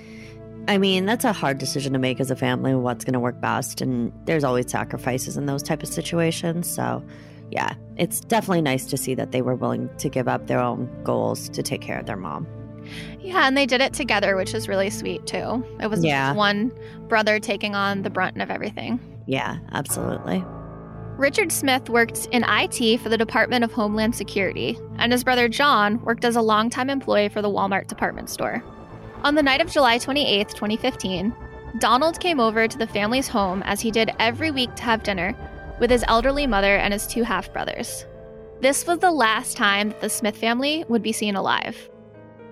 I 0.66 0.78
mean, 0.78 1.04
that's 1.04 1.26
a 1.26 1.34
hard 1.34 1.58
decision 1.58 1.92
to 1.92 1.99
make 1.99 2.18
as 2.18 2.30
a 2.30 2.37
family, 2.37 2.75
what's 2.75 3.04
going 3.04 3.12
to 3.12 3.20
work 3.20 3.40
best. 3.42 3.82
And 3.82 4.11
there's 4.25 4.42
always 4.42 4.70
sacrifices 4.70 5.37
in 5.37 5.44
those 5.44 5.62
type 5.62 5.82
of 5.82 5.90
situations. 5.90 6.66
So 6.66 7.04
yeah, 7.54 7.75
it's 7.96 8.20
definitely 8.20 8.62
nice 8.62 8.84
to 8.87 8.96
see 8.96 9.14
that 9.14 9.30
they 9.30 9.40
were 9.40 9.54
willing 9.54 9.88
to 9.99 10.08
give 10.08 10.26
up 10.26 10.49
their 10.49 10.58
own 10.58 10.90
goals 11.04 11.49
to 11.50 11.62
take 11.62 11.80
care 11.80 11.99
of 11.99 12.06
their 12.06 12.16
mom. 12.16 12.49
Yeah, 13.20 13.46
and 13.46 13.56
they 13.56 13.64
did 13.64 13.80
it 13.80 13.94
together, 13.94 14.34
which 14.34 14.52
is 14.52 14.68
really 14.68 14.90
sweet 14.90 15.25
too. 15.25 15.64
It 15.80 15.88
was 15.88 16.04
yeah. 16.04 16.32
one 16.32 16.73
brother 17.06 17.38
taking 17.38 17.76
on 17.76 18.02
the 18.02 18.11
brunt 18.11 18.42
of 18.42 18.50
everything. 18.50 18.99
Yeah, 19.26 19.58
absolutely. 19.73 20.44
Richard 21.16 21.52
Smith 21.52 21.88
worked 21.88 22.26
in 22.32 22.44
IT 22.46 22.99
for 23.00 23.08
the 23.08 23.16
Department 23.16 23.62
of 23.62 23.73
Homeland 23.73 24.16
Security, 24.16 24.76
and 24.99 25.12
his 25.12 25.23
brother 25.23 25.49
John 25.49 26.02
worked 26.02 26.25
as 26.25 26.34
a 26.34 26.42
longtime 26.42 26.90
employee 26.90 27.28
for 27.28 27.40
the 27.40 27.49
Walmart 27.49 27.87
department 27.87 28.28
store. 28.28 28.64
On 29.23 29.37
the 29.37 29.42
night 29.44 29.61
of 29.61 29.70
July 29.70 29.99
28, 29.99 30.49
2015, 30.49 31.32
Donald 31.78 32.18
came 32.18 32.40
over 32.40 32.66
to 32.66 32.78
the 32.78 32.87
family's 32.88 33.28
home 33.28 33.62
as 33.62 33.80
he 33.80 33.92
did 33.92 34.11
every 34.18 34.50
week 34.50 34.75
to 34.75 34.82
have 34.82 35.04
dinner 35.04 35.37
with 35.78 35.90
his 35.90 36.04
elderly 36.08 36.46
mother 36.46 36.76
and 36.76 36.92
his 36.92 37.06
two 37.06 37.22
half 37.22 37.52
brothers. 37.52 38.06
This 38.60 38.86
was 38.86 38.98
the 38.98 39.10
last 39.10 39.56
time 39.56 39.90
that 39.90 40.00
the 40.00 40.08
Smith 40.08 40.36
family 40.36 40.84
would 40.88 41.02
be 41.02 41.12
seen 41.12 41.36
alive. 41.36 41.90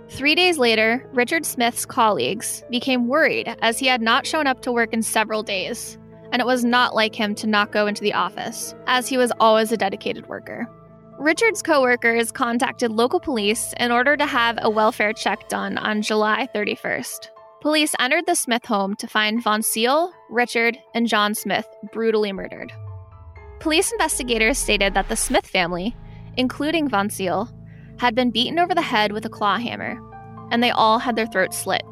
Three 0.08 0.34
days 0.34 0.58
later, 0.58 1.08
Richard 1.14 1.46
Smith's 1.46 1.86
colleagues 1.86 2.62
became 2.70 3.08
worried 3.08 3.56
as 3.62 3.78
he 3.78 3.86
had 3.86 4.02
not 4.02 4.26
shown 4.26 4.46
up 4.46 4.60
to 4.62 4.72
work 4.72 4.92
in 4.92 5.02
several 5.02 5.42
days, 5.42 5.96
and 6.32 6.40
it 6.40 6.46
was 6.46 6.64
not 6.64 6.94
like 6.94 7.14
him 7.14 7.34
to 7.36 7.46
not 7.46 7.72
go 7.72 7.86
into 7.86 8.02
the 8.02 8.12
office, 8.12 8.74
as 8.86 9.08
he 9.08 9.16
was 9.16 9.32
always 9.40 9.72
a 9.72 9.76
dedicated 9.76 10.28
worker. 10.28 10.68
Richard's 11.18 11.62
coworkers 11.62 12.32
contacted 12.32 12.90
local 12.90 13.20
police 13.20 13.72
in 13.78 13.92
order 13.92 14.16
to 14.16 14.26
have 14.26 14.58
a 14.60 14.68
welfare 14.68 15.12
check 15.12 15.48
done 15.48 15.78
on 15.78 16.02
July 16.02 16.48
31st. 16.54 17.28
Police 17.60 17.94
entered 18.00 18.26
the 18.26 18.34
Smith 18.34 18.66
home 18.66 18.96
to 18.96 19.06
find 19.06 19.42
Voncile, 19.42 20.12
Richard, 20.28 20.76
and 20.94 21.06
John 21.06 21.34
Smith 21.34 21.66
brutally 21.92 22.32
murdered. 22.32 22.72
Police 23.62 23.92
investigators 23.92 24.59
stated 24.59 24.92
that 24.95 25.09
the 25.09 25.14
Smith 25.14 25.47
family, 25.47 25.95
including 26.37 26.88
Voncile, 26.88 27.49
had 28.00 28.12
been 28.12 28.33
beaten 28.33 28.59
over 28.59 28.75
the 28.75 28.83
head 28.83 29.12
with 29.12 29.25
a 29.25 29.28
claw 29.28 29.57
hammer, 29.57 30.00
and 30.50 30.61
they 30.61 30.73
all 30.73 30.99
had 30.99 31.14
their 31.14 31.28
throats 31.28 31.59
slit. 31.59 31.85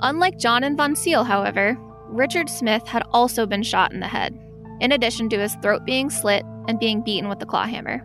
Unlike 0.00 0.40
John 0.40 0.64
and 0.64 0.76
Voncile, 0.76 1.22
however, 1.22 1.78
Richard 2.08 2.50
Smith 2.50 2.88
had 2.88 3.04
also 3.12 3.46
been 3.46 3.62
shot 3.62 3.92
in 3.92 4.00
the 4.00 4.08
head, 4.08 4.36
in 4.80 4.90
addition 4.90 5.28
to 5.28 5.38
his 5.38 5.54
throat 5.62 5.84
being 5.84 6.10
slit 6.10 6.44
and 6.66 6.80
being 6.80 7.04
beaten 7.04 7.28
with 7.28 7.38
the 7.38 7.46
claw 7.46 7.66
hammer. 7.66 8.04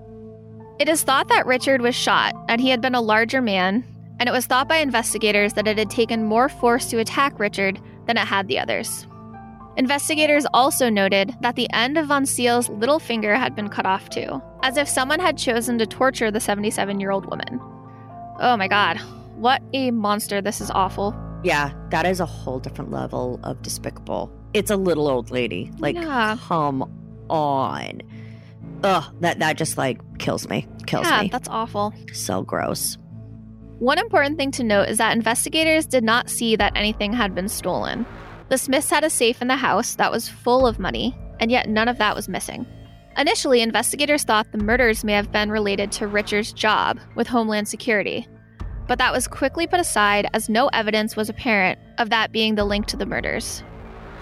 It 0.78 0.88
is 0.88 1.02
thought 1.02 1.28
that 1.30 1.48
Richard 1.48 1.82
was 1.82 1.96
shot 1.96 2.36
and 2.50 2.62
he 2.62 2.70
had 2.70 2.82
been 2.82 2.94
a 2.94 3.02
larger 3.02 3.42
man, 3.42 3.84
and 4.20 4.30
it 4.30 4.32
was 4.32 4.46
thought 4.46 4.70
by 4.70 4.78
investigators 4.78 5.54
that 5.54 5.68
it 5.68 5.80
had 5.80 5.90
taken 5.90 6.24
more 6.24 6.50
force 6.50 6.86
to 6.92 7.00
attack 7.00 7.40
Richard 7.40 7.82
than 8.06 8.18
it 8.18 8.28
had 8.28 8.48
the 8.48 8.60
others. 8.60 9.08
Investigators 9.78 10.46
also 10.54 10.90
noted 10.90 11.36
that 11.42 11.56
the 11.56 11.70
end 11.74 11.98
of 11.98 12.08
Voncile's 12.08 12.70
little 12.70 13.00
finger 13.00 13.36
had 13.36 13.56
been 13.56 13.68
cut 13.70 13.86
off 13.86 14.10
too, 14.10 14.42
as 14.64 14.78
if 14.78 14.88
someone 14.88 15.20
had 15.20 15.38
chosen 15.38 15.78
to 15.80 15.86
torture 15.86 16.32
the 16.32 16.40
77 16.40 17.00
year 17.00 17.12
old 17.12 17.26
woman. 17.26 17.60
Oh 18.40 18.56
my 18.58 18.68
god, 18.68 19.00
what 19.36 19.62
a 19.74 19.92
monster. 19.92 20.42
This 20.42 20.62
is 20.62 20.72
awful. 20.72 21.14
Yeah, 21.44 21.74
that 21.90 22.06
is 22.06 22.20
a 22.20 22.26
whole 22.26 22.60
different 22.60 22.92
level 22.92 23.40
of 23.44 23.62
despicable. 23.62 24.32
It's 24.54 24.72
a 24.72 24.78
little 24.78 25.08
old 25.08 25.30
lady. 25.32 25.72
Like, 25.78 25.96
Yeah. 25.96 26.38
come 26.42 26.90
on. 27.30 28.02
Ugh, 28.84 29.04
that, 29.20 29.40
that 29.40 29.58
just 29.58 29.78
like 29.78 30.00
kills 30.20 30.48
me. 30.50 30.68
Kills 30.88 31.06
yeah, 31.06 31.22
me. 31.24 31.30
that's 31.30 31.50
awful. 31.50 31.94
So 32.14 32.42
gross. 32.44 32.98
One 33.80 34.00
important 34.00 34.38
thing 34.38 34.52
to 34.52 34.64
note 34.64 34.88
is 34.88 34.98
that 35.00 35.16
investigators 35.16 35.86
did 35.86 36.04
not 36.04 36.30
see 36.30 36.56
that 36.56 36.72
anything 36.76 37.12
had 37.12 37.36
been 37.36 37.50
stolen. 37.50 38.06
The 38.48 38.58
Smiths 38.58 38.92
had 38.92 39.04
a 39.04 39.10
safe 39.10 39.42
in 39.42 39.48
the 39.48 39.56
house 39.56 39.96
that 39.96 40.12
was 40.12 40.30
full 40.30 40.68
of 40.68 40.78
money, 40.78 41.18
and 41.40 41.50
yet 41.50 41.68
none 41.68 41.88
of 41.88 41.98
that 41.98 42.16
was 42.16 42.30
missing. 42.30 42.68
Initially, 43.18 43.62
investigators 43.62 44.24
thought 44.24 44.52
the 44.52 44.58
murders 44.60 45.04
may 45.04 45.14
have 45.14 45.32
been 45.32 45.50
related 45.50 45.92
to 45.94 46.08
Richard's 46.08 46.54
job 46.54 47.00
with 47.16 47.28
Homeland 47.28 47.68
Security, 47.68 48.28
but 48.88 49.00
that 49.00 49.14
was 49.14 49.28
quickly 49.28 49.66
put 49.66 49.80
aside 49.80 50.28
as 50.34 50.48
no 50.50 50.68
evidence 50.74 51.16
was 51.16 51.30
apparent 51.30 51.80
of 51.98 52.10
that 52.12 52.32
being 52.32 52.54
the 52.54 52.66
link 52.66 52.86
to 52.88 52.98
the 52.98 53.06
murders. 53.06 53.64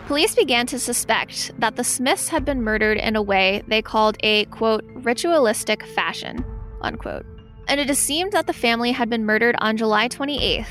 Police 0.06 0.36
began 0.36 0.68
to 0.68 0.80
suspect 0.80 1.52
that 1.60 1.76
the 1.76 1.84
Smiths 1.84 2.30
had 2.30 2.46
been 2.46 2.62
murdered 2.62 2.98
in 2.98 3.16
a 3.16 3.22
way 3.22 3.64
they 3.68 3.82
called 3.82 4.18
a 4.22 4.46
quote 4.46 4.84
ritualistic 4.96 5.86
fashion, 5.88 6.46
unquote. 6.82 7.26
And 7.68 7.80
it 7.80 7.90
is 7.90 8.00
seemed 8.00 8.34
that 8.34 8.48
the 8.48 8.54
family 8.54 8.92
had 8.92 9.10
been 9.10 9.26
murdered 9.26 9.56
on 9.60 9.78
July 9.78 10.08
28th, 10.08 10.68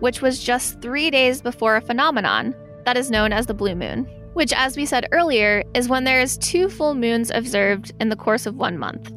which 0.00 0.22
was 0.22 0.42
just 0.42 0.80
three 0.80 1.10
days 1.10 1.40
before 1.40 1.76
a 1.76 1.80
phenomenon 1.80 2.54
that 2.84 2.96
is 2.96 3.10
known 3.10 3.32
as 3.32 3.46
the 3.46 3.54
blue 3.54 3.74
moon, 3.74 4.04
which, 4.34 4.52
as 4.52 4.76
we 4.76 4.86
said 4.86 5.08
earlier, 5.12 5.62
is 5.74 5.88
when 5.88 6.04
there 6.04 6.20
is 6.20 6.38
two 6.38 6.68
full 6.68 6.94
moons 6.94 7.30
observed 7.30 7.92
in 8.00 8.08
the 8.08 8.16
course 8.16 8.46
of 8.46 8.56
one 8.56 8.78
month. 8.78 9.12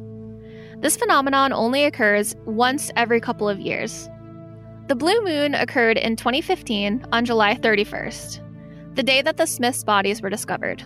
This 0.80 0.96
phenomenon 0.96 1.52
only 1.52 1.84
occurs 1.84 2.34
once 2.44 2.90
every 2.96 3.20
couple 3.20 3.48
of 3.48 3.60
years. 3.60 4.08
The 4.88 4.94
blue 4.94 5.24
moon 5.24 5.54
occurred 5.54 5.96
in 5.96 6.16
2015 6.16 7.06
on 7.10 7.24
July 7.24 7.54
31st, 7.54 8.94
the 8.94 9.02
day 9.02 9.22
that 9.22 9.38
the 9.38 9.46
Smiths' 9.46 9.82
bodies 9.82 10.20
were 10.20 10.28
discovered. 10.28 10.84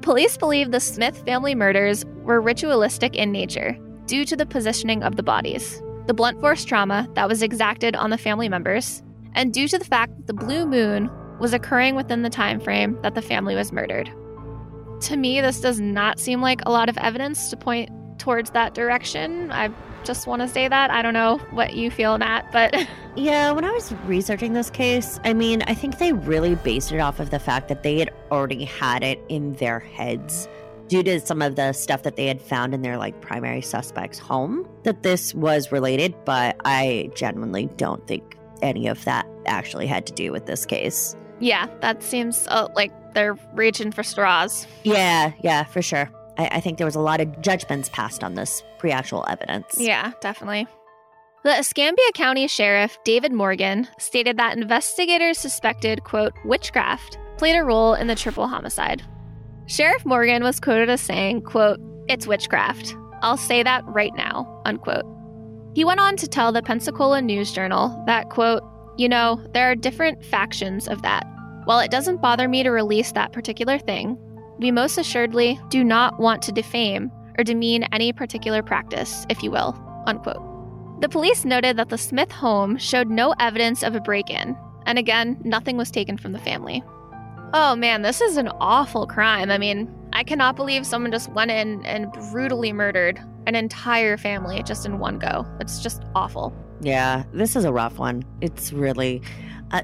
Police 0.00 0.36
believe 0.36 0.72
the 0.72 0.80
Smith 0.80 1.24
family 1.24 1.54
murders 1.54 2.04
were 2.24 2.40
ritualistic 2.40 3.14
in 3.14 3.30
nature 3.30 3.78
due 4.06 4.24
to 4.24 4.34
the 4.34 4.44
positioning 4.44 5.04
of 5.04 5.14
the 5.14 5.22
bodies, 5.22 5.80
the 6.06 6.14
blunt 6.14 6.40
force 6.40 6.64
trauma 6.64 7.08
that 7.14 7.28
was 7.28 7.42
exacted 7.42 7.94
on 7.94 8.10
the 8.10 8.18
family 8.18 8.48
members, 8.48 9.04
and 9.34 9.54
due 9.54 9.68
to 9.68 9.78
the 9.78 9.84
fact 9.84 10.16
that 10.16 10.26
the 10.26 10.34
blue 10.34 10.66
moon 10.66 11.08
was 11.42 11.52
occurring 11.52 11.96
within 11.96 12.22
the 12.22 12.30
time 12.30 12.60
frame 12.60 12.96
that 13.02 13.16
the 13.16 13.20
family 13.20 13.56
was 13.56 13.72
murdered. 13.72 14.08
To 15.00 15.16
me, 15.16 15.40
this 15.40 15.60
does 15.60 15.80
not 15.80 16.20
seem 16.20 16.40
like 16.40 16.60
a 16.64 16.70
lot 16.70 16.88
of 16.88 16.96
evidence 16.98 17.50
to 17.50 17.56
point 17.56 17.90
towards 18.20 18.52
that 18.52 18.74
direction. 18.74 19.50
I 19.50 19.70
just 20.04 20.28
want 20.28 20.42
to 20.42 20.48
say 20.48 20.68
that. 20.68 20.92
I 20.92 21.02
don't 21.02 21.14
know 21.14 21.38
what 21.50 21.74
you 21.74 21.90
feel, 21.90 22.16
Nat, 22.16 22.44
but 22.52 22.72
Yeah, 23.16 23.50
when 23.50 23.64
I 23.64 23.72
was 23.72 23.92
researching 24.06 24.52
this 24.52 24.70
case, 24.70 25.18
I 25.24 25.34
mean, 25.34 25.62
I 25.62 25.74
think 25.74 25.98
they 25.98 26.12
really 26.12 26.54
based 26.54 26.92
it 26.92 27.00
off 27.00 27.18
of 27.18 27.30
the 27.30 27.40
fact 27.40 27.66
that 27.68 27.82
they 27.82 27.98
had 27.98 28.12
already 28.30 28.64
had 28.64 29.02
it 29.02 29.20
in 29.28 29.54
their 29.54 29.80
heads 29.80 30.48
due 30.86 31.02
to 31.02 31.18
some 31.18 31.42
of 31.42 31.56
the 31.56 31.72
stuff 31.72 32.04
that 32.04 32.14
they 32.14 32.26
had 32.26 32.40
found 32.40 32.72
in 32.72 32.82
their 32.82 32.98
like 32.98 33.20
primary 33.20 33.62
suspect's 33.62 34.20
home 34.20 34.64
that 34.84 35.02
this 35.02 35.34
was 35.34 35.72
related, 35.72 36.14
but 36.24 36.56
I 36.64 37.10
genuinely 37.16 37.66
don't 37.76 38.06
think 38.06 38.36
any 38.62 38.86
of 38.86 39.04
that 39.06 39.26
actually 39.46 39.88
had 39.88 40.06
to 40.06 40.12
do 40.12 40.30
with 40.30 40.46
this 40.46 40.64
case. 40.64 41.16
Yeah, 41.42 41.66
that 41.80 42.02
seems 42.02 42.46
uh, 42.48 42.68
like 42.74 42.92
they're 43.14 43.36
reaching 43.54 43.92
for 43.92 44.02
straws. 44.02 44.66
Yeah, 44.84 45.32
yeah, 45.42 45.64
for 45.64 45.82
sure. 45.82 46.10
I, 46.38 46.46
I 46.52 46.60
think 46.60 46.78
there 46.78 46.86
was 46.86 46.94
a 46.94 47.00
lot 47.00 47.20
of 47.20 47.40
judgments 47.42 47.88
passed 47.90 48.24
on 48.24 48.34
this 48.34 48.62
pre-actual 48.78 49.24
evidence. 49.28 49.74
Yeah, 49.76 50.12
definitely. 50.20 50.66
The 51.44 51.58
Escambia 51.58 52.12
County 52.14 52.46
Sheriff, 52.46 52.96
David 53.04 53.32
Morgan, 53.32 53.88
stated 53.98 54.36
that 54.36 54.56
investigators 54.56 55.38
suspected, 55.38 56.04
quote, 56.04 56.32
witchcraft 56.44 57.18
played 57.36 57.56
a 57.56 57.64
role 57.64 57.94
in 57.94 58.06
the 58.06 58.14
triple 58.14 58.46
homicide. 58.46 59.02
Sheriff 59.66 60.06
Morgan 60.06 60.44
was 60.44 60.60
quoted 60.60 60.88
as 60.88 61.00
saying, 61.00 61.42
quote, 61.42 61.80
it's 62.08 62.28
witchcraft. 62.28 62.94
I'll 63.22 63.36
say 63.36 63.64
that 63.64 63.84
right 63.86 64.14
now, 64.14 64.62
unquote. 64.64 65.04
He 65.74 65.84
went 65.84 66.00
on 66.00 66.16
to 66.18 66.28
tell 66.28 66.52
the 66.52 66.62
Pensacola 66.62 67.20
News 67.20 67.50
Journal 67.50 68.00
that, 68.06 68.28
quote, 68.28 68.62
you 68.96 69.08
know, 69.08 69.44
there 69.52 69.70
are 69.70 69.74
different 69.74 70.24
factions 70.24 70.86
of 70.86 71.02
that. 71.02 71.26
While 71.64 71.78
it 71.80 71.90
doesn't 71.90 72.20
bother 72.20 72.48
me 72.48 72.62
to 72.62 72.70
release 72.70 73.12
that 73.12 73.32
particular 73.32 73.78
thing, 73.78 74.18
we 74.58 74.70
most 74.70 74.98
assuredly 74.98 75.60
do 75.68 75.84
not 75.84 76.18
want 76.18 76.42
to 76.42 76.52
defame 76.52 77.10
or 77.38 77.44
demean 77.44 77.84
any 77.92 78.12
particular 78.12 78.62
practice, 78.62 79.26
if 79.28 79.42
you 79.42 79.50
will, 79.50 79.76
unquote. 80.06 80.42
The 81.00 81.08
police 81.08 81.44
noted 81.44 81.76
that 81.76 81.88
the 81.88 81.98
Smith 81.98 82.30
home 82.30 82.76
showed 82.76 83.08
no 83.08 83.34
evidence 83.38 83.82
of 83.82 83.94
a 83.94 84.00
break 84.00 84.30
in, 84.30 84.56
and 84.86 84.98
again, 84.98 85.40
nothing 85.44 85.76
was 85.76 85.90
taken 85.90 86.18
from 86.18 86.32
the 86.32 86.38
family. 86.38 86.82
Oh 87.54 87.76
man, 87.76 88.02
this 88.02 88.20
is 88.20 88.36
an 88.36 88.48
awful 88.60 89.06
crime. 89.06 89.50
I 89.50 89.58
mean, 89.58 89.92
I 90.12 90.24
cannot 90.24 90.56
believe 90.56 90.86
someone 90.86 91.12
just 91.12 91.30
went 91.32 91.50
in 91.50 91.84
and 91.84 92.10
brutally 92.12 92.72
murdered 92.72 93.20
an 93.46 93.54
entire 93.54 94.16
family 94.16 94.62
just 94.62 94.86
in 94.86 94.98
one 94.98 95.18
go. 95.18 95.46
It's 95.60 95.82
just 95.82 96.02
awful. 96.14 96.54
Yeah, 96.80 97.24
this 97.32 97.56
is 97.56 97.64
a 97.64 97.72
rough 97.72 97.98
one. 97.98 98.24
It's 98.40 98.72
really, 98.72 99.22
uh, 99.70 99.82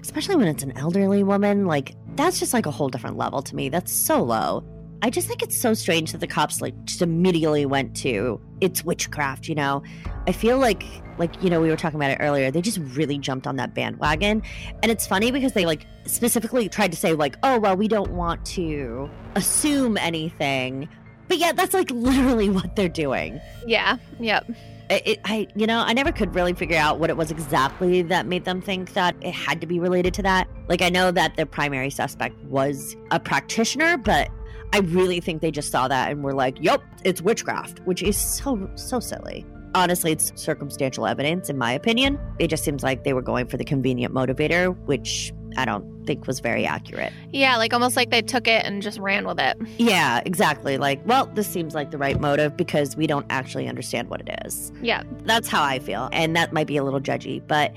especially 0.00 0.36
when 0.36 0.48
it's 0.48 0.62
an 0.62 0.76
elderly 0.76 1.22
woman. 1.22 1.66
Like 1.66 1.94
that's 2.16 2.38
just 2.38 2.52
like 2.52 2.66
a 2.66 2.70
whole 2.70 2.88
different 2.88 3.16
level 3.16 3.42
to 3.42 3.56
me. 3.56 3.68
That's 3.68 3.92
so 3.92 4.22
low. 4.22 4.64
I 5.02 5.08
just 5.08 5.26
think 5.26 5.42
it's 5.42 5.58
so 5.58 5.72
strange 5.72 6.12
that 6.12 6.18
the 6.18 6.26
cops 6.26 6.60
like 6.60 6.74
just 6.84 7.00
immediately 7.00 7.64
went 7.64 7.96
to 7.98 8.40
it's 8.60 8.84
witchcraft. 8.84 9.48
You 9.48 9.54
know, 9.54 9.82
I 10.26 10.32
feel 10.32 10.58
like 10.58 10.84
like 11.18 11.42
you 11.42 11.50
know 11.50 11.60
we 11.60 11.68
were 11.68 11.76
talking 11.76 11.98
about 11.98 12.10
it 12.10 12.18
earlier. 12.20 12.50
They 12.50 12.60
just 12.60 12.78
really 12.96 13.18
jumped 13.18 13.46
on 13.46 13.56
that 13.56 13.74
bandwagon, 13.74 14.42
and 14.82 14.90
it's 14.90 15.06
funny 15.06 15.30
because 15.30 15.52
they 15.52 15.66
like 15.66 15.86
specifically 16.06 16.68
tried 16.68 16.90
to 16.90 16.98
say 16.98 17.14
like, 17.14 17.36
oh 17.42 17.58
well, 17.58 17.76
we 17.76 17.88
don't 17.88 18.10
want 18.10 18.44
to 18.46 19.08
assume 19.36 19.96
anything. 19.96 20.88
But 21.30 21.38
yeah, 21.38 21.52
that's 21.52 21.72
like 21.72 21.90
literally 21.92 22.50
what 22.58 22.74
they're 22.76 22.88
doing 22.88 23.40
Yeah, 23.64 23.96
yep. 24.18 24.44
it, 24.90 25.02
it- 25.06 25.20
I, 25.24 25.46
you 25.54 25.66
know, 25.66 25.78
I 25.78 25.92
never 25.92 26.10
could 26.12 26.34
really 26.34 26.52
figure 26.54 26.76
out 26.76 26.98
what 26.98 27.08
it 27.08 27.16
was 27.16 27.30
exactly 27.30 28.02
that 28.02 28.26
made 28.26 28.44
them 28.44 28.60
think 28.60 28.92
that 28.94 29.14
it 29.22 29.32
had 29.32 29.60
to 29.60 29.66
be 29.68 29.78
related 29.78 30.12
to 30.14 30.22
that. 30.22 30.48
Like, 30.68 30.82
I 30.82 30.88
know 30.88 31.12
that 31.12 31.36
the 31.36 31.46
primary 31.46 31.88
suspect 31.90 32.36
was 32.46 32.96
a 33.12 33.20
practitioner, 33.20 33.96
but 33.96 34.28
I 34.72 34.78
really 34.80 35.20
think 35.20 35.40
they 35.40 35.52
just 35.52 35.70
saw 35.70 35.86
that 35.88 36.10
and 36.10 36.22
were 36.24 36.34
like, 36.34 36.56
"Yep, 36.60 36.82
it's 37.04 37.22
witchcraft," 37.22 37.80
which 37.86 38.02
is 38.02 38.16
so 38.16 38.68
so 38.76 38.98
silly. 39.00 39.46
Honestly, 39.74 40.10
it's 40.12 40.32
circumstantial 40.34 41.06
evidence, 41.06 41.48
in 41.48 41.56
my 41.58 41.72
opinion. 41.72 42.18
It 42.40 42.48
just 42.48 42.64
seems 42.64 42.82
like 42.82 43.04
they 43.04 43.12
were 43.12 43.22
going 43.22 43.46
for 43.46 43.56
the 43.56 43.64
convenient 43.64 44.12
motivator, 44.12 44.76
which 44.86 45.32
I 45.56 45.64
don't 45.64 46.06
think 46.06 46.26
was 46.26 46.40
very 46.40 46.66
accurate. 46.66 47.12
Yeah, 47.32 47.56
like 47.56 47.72
almost 47.72 47.96
like 47.96 48.10
they 48.10 48.22
took 48.22 48.48
it 48.48 48.64
and 48.64 48.82
just 48.82 48.98
ran 48.98 49.26
with 49.26 49.38
it. 49.38 49.56
Yeah, 49.78 50.22
exactly. 50.24 50.78
Like, 50.78 51.00
well, 51.06 51.26
this 51.26 51.46
seems 51.46 51.74
like 51.74 51.90
the 51.90 51.98
right 51.98 52.20
motive 52.20 52.56
because 52.56 52.96
we 52.96 53.06
don't 53.06 53.26
actually 53.30 53.68
understand 53.68 54.08
what 54.08 54.20
it 54.20 54.40
is. 54.44 54.72
Yeah. 54.82 55.02
That's 55.22 55.48
how 55.48 55.62
I 55.62 55.78
feel. 55.78 56.08
And 56.12 56.34
that 56.36 56.52
might 56.52 56.66
be 56.66 56.76
a 56.76 56.84
little 56.84 57.00
judgy, 57.00 57.42
but 57.46 57.72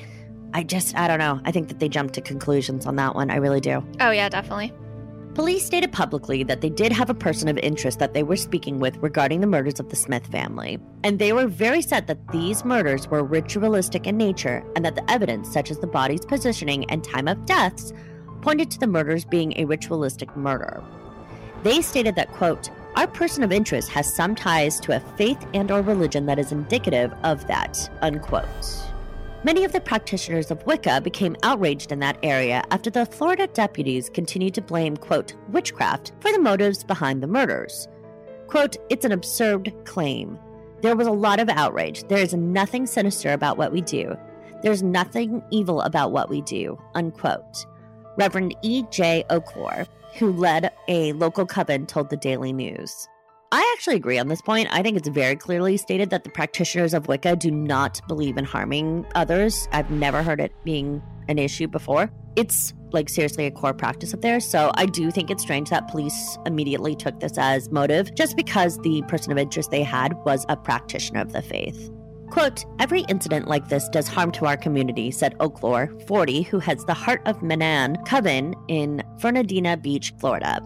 I 0.54 0.64
just, 0.64 0.96
I 0.96 1.08
don't 1.08 1.20
know. 1.20 1.42
I 1.46 1.52
think 1.52 1.68
that 1.70 1.80
they 1.80 1.90
jumped 1.90 2.14
to 2.16 2.22
conclusions 2.22 2.86
on 2.86 2.96
that 2.98 3.16
one. 3.16 3.32
I 3.32 3.38
really 3.38 3.60
do. 3.60 3.84
Oh, 4.00 4.12
yeah, 4.12 4.30
definitely. 4.30 4.72
Police 5.36 5.66
stated 5.66 5.92
publicly 5.92 6.44
that 6.44 6.62
they 6.62 6.70
did 6.70 6.92
have 6.92 7.10
a 7.10 7.16
person 7.16 7.48
of 7.48 7.58
interest 7.58 7.98
that 7.98 8.14
they 8.14 8.22
were 8.22 8.36
speaking 8.36 8.80
with 8.80 8.98
regarding 8.98 9.42
the 9.42 9.48
murders 9.48 9.80
of 9.80 9.90
the 9.90 9.96
Smith 9.96 10.28
family, 10.28 10.78
and 11.04 11.18
they 11.18 11.34
were 11.34 11.48
very 11.48 11.82
set 11.82 12.06
that 12.06 12.28
these 12.32 12.64
murders 12.64 13.08
were 13.08 13.24
ritualistic 13.24 14.06
in 14.06 14.16
nature 14.16 14.64
and 14.76 14.86
that 14.86 14.94
the 14.94 15.12
evidence, 15.12 15.52
such 15.52 15.72
as 15.72 15.80
the 15.80 15.88
body's 15.88 16.24
positioning 16.24 16.88
and 16.92 17.04
time 17.04 17.28
of 17.28 17.48
deaths, 17.48 17.92
pointed 18.42 18.70
to 18.70 18.80
the 18.80 18.86
murders 18.86 19.26
being 19.26 19.54
a 19.58 19.66
ritualistic 19.66 20.38
murder. 20.38 20.84
They 21.64 21.82
stated 21.82 22.16
that, 22.16 22.32
quote, 22.34 22.70
our 22.96 23.08
person 23.08 23.42
of 23.42 23.52
interest 23.52 23.90
has 23.90 24.14
some 24.14 24.36
ties 24.36 24.80
to 24.82 24.96
a 24.96 25.00
faith 25.18 25.44
and 25.56 25.72
or 25.72 25.82
religion 25.82 26.28
that 26.28 26.38
is 26.38 26.52
indicative 26.52 27.12
of 27.24 27.48
that, 27.48 27.90
unquote. 28.04 28.93
Many 29.46 29.66
of 29.66 29.74
the 29.74 29.82
practitioners 29.82 30.52
of 30.52 30.66
Wicca 30.66 31.02
became 31.02 31.36
outraged 31.44 31.92
in 31.92 32.00
that 32.00 32.18
area 32.24 32.64
after 32.72 32.90
the 32.90 33.06
Florida 33.06 33.46
deputies 33.48 34.10
continued 34.10 34.54
to 34.54 34.62
blame, 34.62 34.96
quote, 34.96 35.34
witchcraft 35.50 36.14
for 36.22 36.32
the 36.32 36.40
motives 36.40 36.86
behind 36.86 37.22
the 37.22 37.28
murders. 37.28 37.90
Quote, 38.48 38.78
it's 38.90 39.04
an 39.04 39.12
absurd 39.12 39.74
claim. 39.84 40.40
There 40.82 40.96
was 40.96 41.08
a 41.08 41.12
lot 41.12 41.42
of 41.42 41.50
outrage. 41.50 42.08
There 42.08 42.20
is 42.20 42.34
nothing 42.34 42.86
sinister 42.86 43.34
about 43.34 43.58
what 43.58 43.74
we 43.74 43.82
do. 43.82 44.16
There's 44.62 44.82
nothing 44.82 45.44
evil 45.52 45.82
about 45.82 46.14
what 46.14 46.30
we 46.30 46.42
do, 46.42 46.82
unquote. 46.96 47.66
Reverend 48.18 48.56
E.J. 48.62 49.26
Oaklore, 49.30 49.88
who 50.20 50.32
led 50.32 50.72
a 50.88 51.12
local 51.14 51.46
coven, 51.46 51.86
told 51.86 52.10
the 52.10 52.16
Daily 52.16 52.54
News. 52.54 53.10
I 53.54 53.72
actually 53.78 53.98
agree 53.98 54.18
on 54.18 54.30
this 54.30 54.42
point. 54.42 54.68
I 54.72 54.82
think 54.82 54.98
it's 54.98 55.08
very 55.08 55.36
clearly 55.36 55.78
stated 55.78 56.10
that 56.10 56.24
the 56.24 56.32
practitioners 56.32 56.92
of 56.92 57.08
Wicca 57.08 57.36
do 57.36 57.52
not 57.52 58.02
believe 58.08 58.36
in 58.36 58.46
harming 58.46 59.06
others. 59.14 59.68
I've 59.72 59.92
never 59.92 60.24
heard 60.24 60.42
it 60.42 60.52
being 60.64 61.04
an 61.28 61.38
issue 61.38 61.68
before. 61.68 62.10
It's 62.36 62.74
like 62.94 63.10
seriously 63.10 63.46
a 63.46 63.52
core 63.52 63.76
practice 63.76 64.12
of 64.12 64.22
theirs. 64.22 64.44
So 64.44 64.72
I 64.74 64.88
do 64.88 65.12
think 65.12 65.30
it's 65.30 65.44
strange 65.44 65.70
that 65.70 65.88
police 65.88 66.36
immediately 66.48 66.96
took 66.96 67.20
this 67.20 67.38
as 67.38 67.70
motive 67.70 68.16
just 68.16 68.36
because 68.36 68.80
the 68.80 69.04
person 69.08 69.32
of 69.32 69.38
interest 69.38 69.70
they 69.70 69.84
had 69.84 70.14
was 70.26 70.48
a 70.50 70.58
practitioner 70.58 71.22
of 71.22 71.32
the 71.32 71.44
faith. 71.44 71.92
Quote, 72.32 72.66
every 72.80 73.02
incident 73.02 73.48
like 73.48 73.68
this 73.68 73.88
does 73.90 74.08
harm 74.08 74.32
to 74.32 74.48
our 74.48 74.58
community, 74.58 75.12
said 75.12 75.36
Oaklore, 75.40 75.94
40, 76.08 76.42
who 76.42 76.58
heads 76.58 76.86
the 76.86 76.96
Heart 76.96 77.22
of 77.28 77.38
Manann 77.42 78.04
Coven 78.08 78.56
in 78.68 79.04
Fernandina 79.20 79.78
Beach, 79.78 80.12
Florida. 80.20 80.60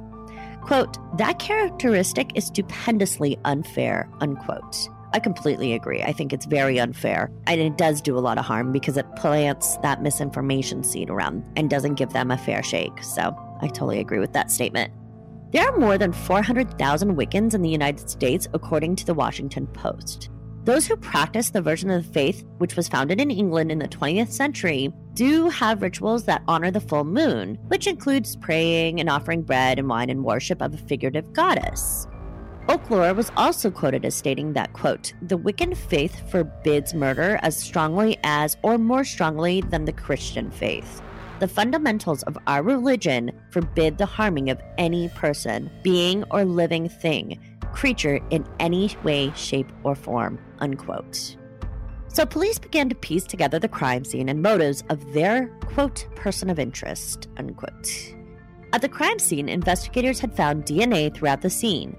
Quote, 0.67 0.97
that 1.17 1.39
characteristic 1.39 2.29
is 2.35 2.47
stupendously 2.47 3.39
unfair, 3.45 4.09
unquote. 4.19 4.89
I 5.13 5.19
completely 5.19 5.71
agree. 5.71 6.03
I 6.03 6.11
think 6.11 6.33
it's 6.33 6.45
very 6.45 6.77
unfair. 6.77 7.31
And 7.47 7.61
it 7.61 7.77
does 7.77 8.01
do 8.01 8.17
a 8.17 8.19
lot 8.19 8.37
of 8.37 8.43
harm 8.43 8.73
because 8.73 8.97
it 8.97 9.05
plants 9.15 9.77
that 9.77 10.01
misinformation 10.01 10.83
seed 10.83 11.09
around 11.09 11.45
and 11.55 11.69
doesn't 11.69 11.95
give 11.95 12.11
them 12.11 12.31
a 12.31 12.37
fair 12.37 12.61
shake. 12.63 13.01
So 13.01 13.33
I 13.61 13.67
totally 13.67 14.01
agree 14.01 14.19
with 14.19 14.33
that 14.33 14.51
statement. 14.51 14.91
There 15.51 15.65
are 15.65 15.77
more 15.77 15.97
than 15.97 16.11
400,000 16.11 17.15
Wiccans 17.15 17.53
in 17.53 17.61
the 17.61 17.69
United 17.69 18.09
States, 18.09 18.49
according 18.53 18.97
to 18.97 19.05
the 19.05 19.13
Washington 19.13 19.67
Post. 19.67 20.29
Those 20.65 20.85
who 20.85 20.97
practice 20.97 21.51
the 21.51 21.61
version 21.61 21.89
of 21.89 22.05
the 22.05 22.11
faith, 22.11 22.43
which 22.57 22.75
was 22.75 22.89
founded 22.89 23.21
in 23.21 23.31
England 23.31 23.71
in 23.71 23.79
the 23.79 23.87
20th 23.87 24.33
century, 24.33 24.91
do 25.17 25.49
have 25.49 25.81
rituals 25.81 26.25
that 26.25 26.43
honor 26.47 26.69
the 26.69 26.79
full 26.79 27.03
moon, 27.03 27.57
which 27.69 27.87
includes 27.87 28.35
praying 28.35 28.99
and 28.99 29.09
offering 29.09 29.41
bread 29.41 29.79
and 29.79 29.89
wine 29.89 30.11
in 30.11 30.21
worship 30.21 30.61
of 30.61 30.75
a 30.75 30.77
figurative 30.77 31.33
goddess. 31.33 32.07
Oaklore 32.69 33.15
was 33.15 33.31
also 33.35 33.71
quoted 33.71 34.05
as 34.05 34.13
stating 34.13 34.53
that, 34.53 34.73
quote, 34.73 35.13
the 35.23 35.37
Wiccan 35.37 35.75
faith 35.75 36.29
forbids 36.29 36.93
murder 36.93 37.39
as 37.41 37.57
strongly 37.57 38.19
as 38.23 38.57
or 38.61 38.77
more 38.77 39.03
strongly 39.03 39.61
than 39.61 39.85
the 39.85 39.91
Christian 39.91 40.51
faith. 40.51 41.01
The 41.39 41.47
fundamentals 41.47 42.21
of 42.23 42.37
our 42.45 42.61
religion 42.61 43.31
forbid 43.49 43.97
the 43.97 44.05
harming 44.05 44.51
of 44.51 44.61
any 44.77 45.09
person, 45.09 45.71
being, 45.81 46.25
or 46.29 46.45
living 46.45 46.89
thing, 46.89 47.39
creature 47.73 48.19
in 48.29 48.45
any 48.59 48.95
way, 49.03 49.33
shape, 49.35 49.71
or 49.83 49.95
form. 49.95 50.37
Unquote. 50.59 51.37
So 52.17 52.25
police 52.25 52.57
began 52.57 52.89
to 52.89 52.95
piece 52.95 53.25
together 53.25 53.59
the 53.59 53.67
crime 53.67 54.03
scene 54.03 54.27
and 54.27 54.41
motives 54.41 54.83
of 54.89 55.13
their, 55.13 55.49
quote, 55.61 56.07
person 56.15 56.49
of 56.49 56.57
interest, 56.57 57.27
unquote. 57.37 58.15
At 58.73 58.81
the 58.81 58.89
crime 58.89 59.19
scene, 59.19 59.47
investigators 59.47 60.19
had 60.19 60.35
found 60.35 60.65
DNA 60.65 61.13
throughout 61.13 61.43
the 61.43 61.51
scene. 61.51 61.95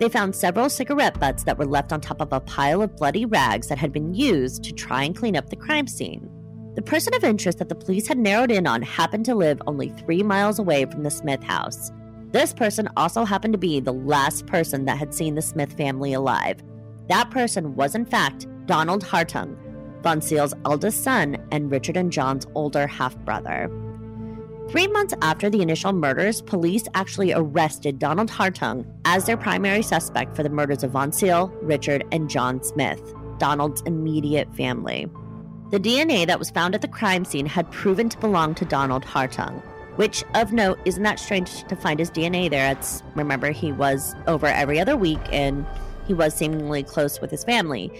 They 0.00 0.08
found 0.08 0.34
several 0.34 0.70
cigarette 0.70 1.20
butts 1.20 1.44
that 1.44 1.56
were 1.56 1.66
left 1.66 1.92
on 1.92 2.00
top 2.00 2.20
of 2.20 2.32
a 2.32 2.40
pile 2.40 2.82
of 2.82 2.96
bloody 2.96 3.24
rags 3.24 3.68
that 3.68 3.78
had 3.78 3.92
been 3.92 4.12
used 4.12 4.64
to 4.64 4.72
try 4.72 5.04
and 5.04 5.14
clean 5.14 5.36
up 5.36 5.50
the 5.50 5.54
crime 5.54 5.86
scene. 5.86 6.28
The 6.74 6.82
person 6.82 7.14
of 7.14 7.22
interest 7.22 7.58
that 7.58 7.68
the 7.68 7.76
police 7.76 8.08
had 8.08 8.18
narrowed 8.18 8.50
in 8.50 8.66
on 8.66 8.82
happened 8.82 9.26
to 9.26 9.36
live 9.36 9.62
only 9.68 9.90
three 9.90 10.24
miles 10.24 10.58
away 10.58 10.84
from 10.86 11.04
the 11.04 11.12
Smith 11.12 11.44
house. 11.44 11.92
This 12.32 12.52
person 12.52 12.88
also 12.96 13.24
happened 13.24 13.54
to 13.54 13.58
be 13.58 13.78
the 13.78 13.92
last 13.92 14.48
person 14.48 14.86
that 14.86 14.98
had 14.98 15.14
seen 15.14 15.36
the 15.36 15.42
Smith 15.42 15.74
family 15.74 16.12
alive. 16.12 16.60
That 17.08 17.30
person 17.30 17.76
was, 17.76 17.94
in 17.94 18.04
fact, 18.04 18.48
Donald 18.70 19.02
Hartung, 19.02 19.56
Voncile's 20.00 20.54
eldest 20.64 21.02
son 21.02 21.36
and 21.50 21.72
Richard 21.72 21.96
and 21.96 22.12
John's 22.12 22.46
older 22.54 22.86
half 22.86 23.18
brother. 23.24 23.68
Three 24.68 24.86
months 24.86 25.12
after 25.22 25.50
the 25.50 25.60
initial 25.60 25.92
murders, 25.92 26.40
police 26.40 26.84
actually 26.94 27.32
arrested 27.32 27.98
Donald 27.98 28.30
Hartung 28.30 28.86
as 29.04 29.26
their 29.26 29.36
primary 29.36 29.82
suspect 29.82 30.36
for 30.36 30.44
the 30.44 30.50
murders 30.50 30.84
of 30.84 30.92
Voncile, 30.92 31.48
Richard, 31.62 32.04
and 32.12 32.30
John 32.30 32.62
Smith, 32.62 33.02
Donald's 33.38 33.82
immediate 33.86 34.54
family. 34.54 35.08
The 35.72 35.80
DNA 35.80 36.24
that 36.28 36.38
was 36.38 36.50
found 36.50 36.76
at 36.76 36.80
the 36.80 36.86
crime 36.86 37.24
scene 37.24 37.46
had 37.46 37.68
proven 37.72 38.08
to 38.10 38.18
belong 38.18 38.54
to 38.54 38.64
Donald 38.64 39.04
Hartung, 39.04 39.60
which, 39.96 40.22
of 40.36 40.52
note, 40.52 40.78
isn't 40.84 41.02
that 41.02 41.18
strange 41.18 41.64
to 41.64 41.74
find 41.74 41.98
his 41.98 42.12
DNA 42.12 42.48
there. 42.48 42.70
It's 42.70 43.02
remember 43.16 43.50
he 43.50 43.72
was 43.72 44.14
over 44.28 44.46
every 44.46 44.78
other 44.78 44.96
week 44.96 45.18
and 45.32 45.66
he 46.06 46.14
was 46.14 46.34
seemingly 46.34 46.84
close 46.84 47.20
with 47.20 47.32
his 47.32 47.42
family. 47.42 47.90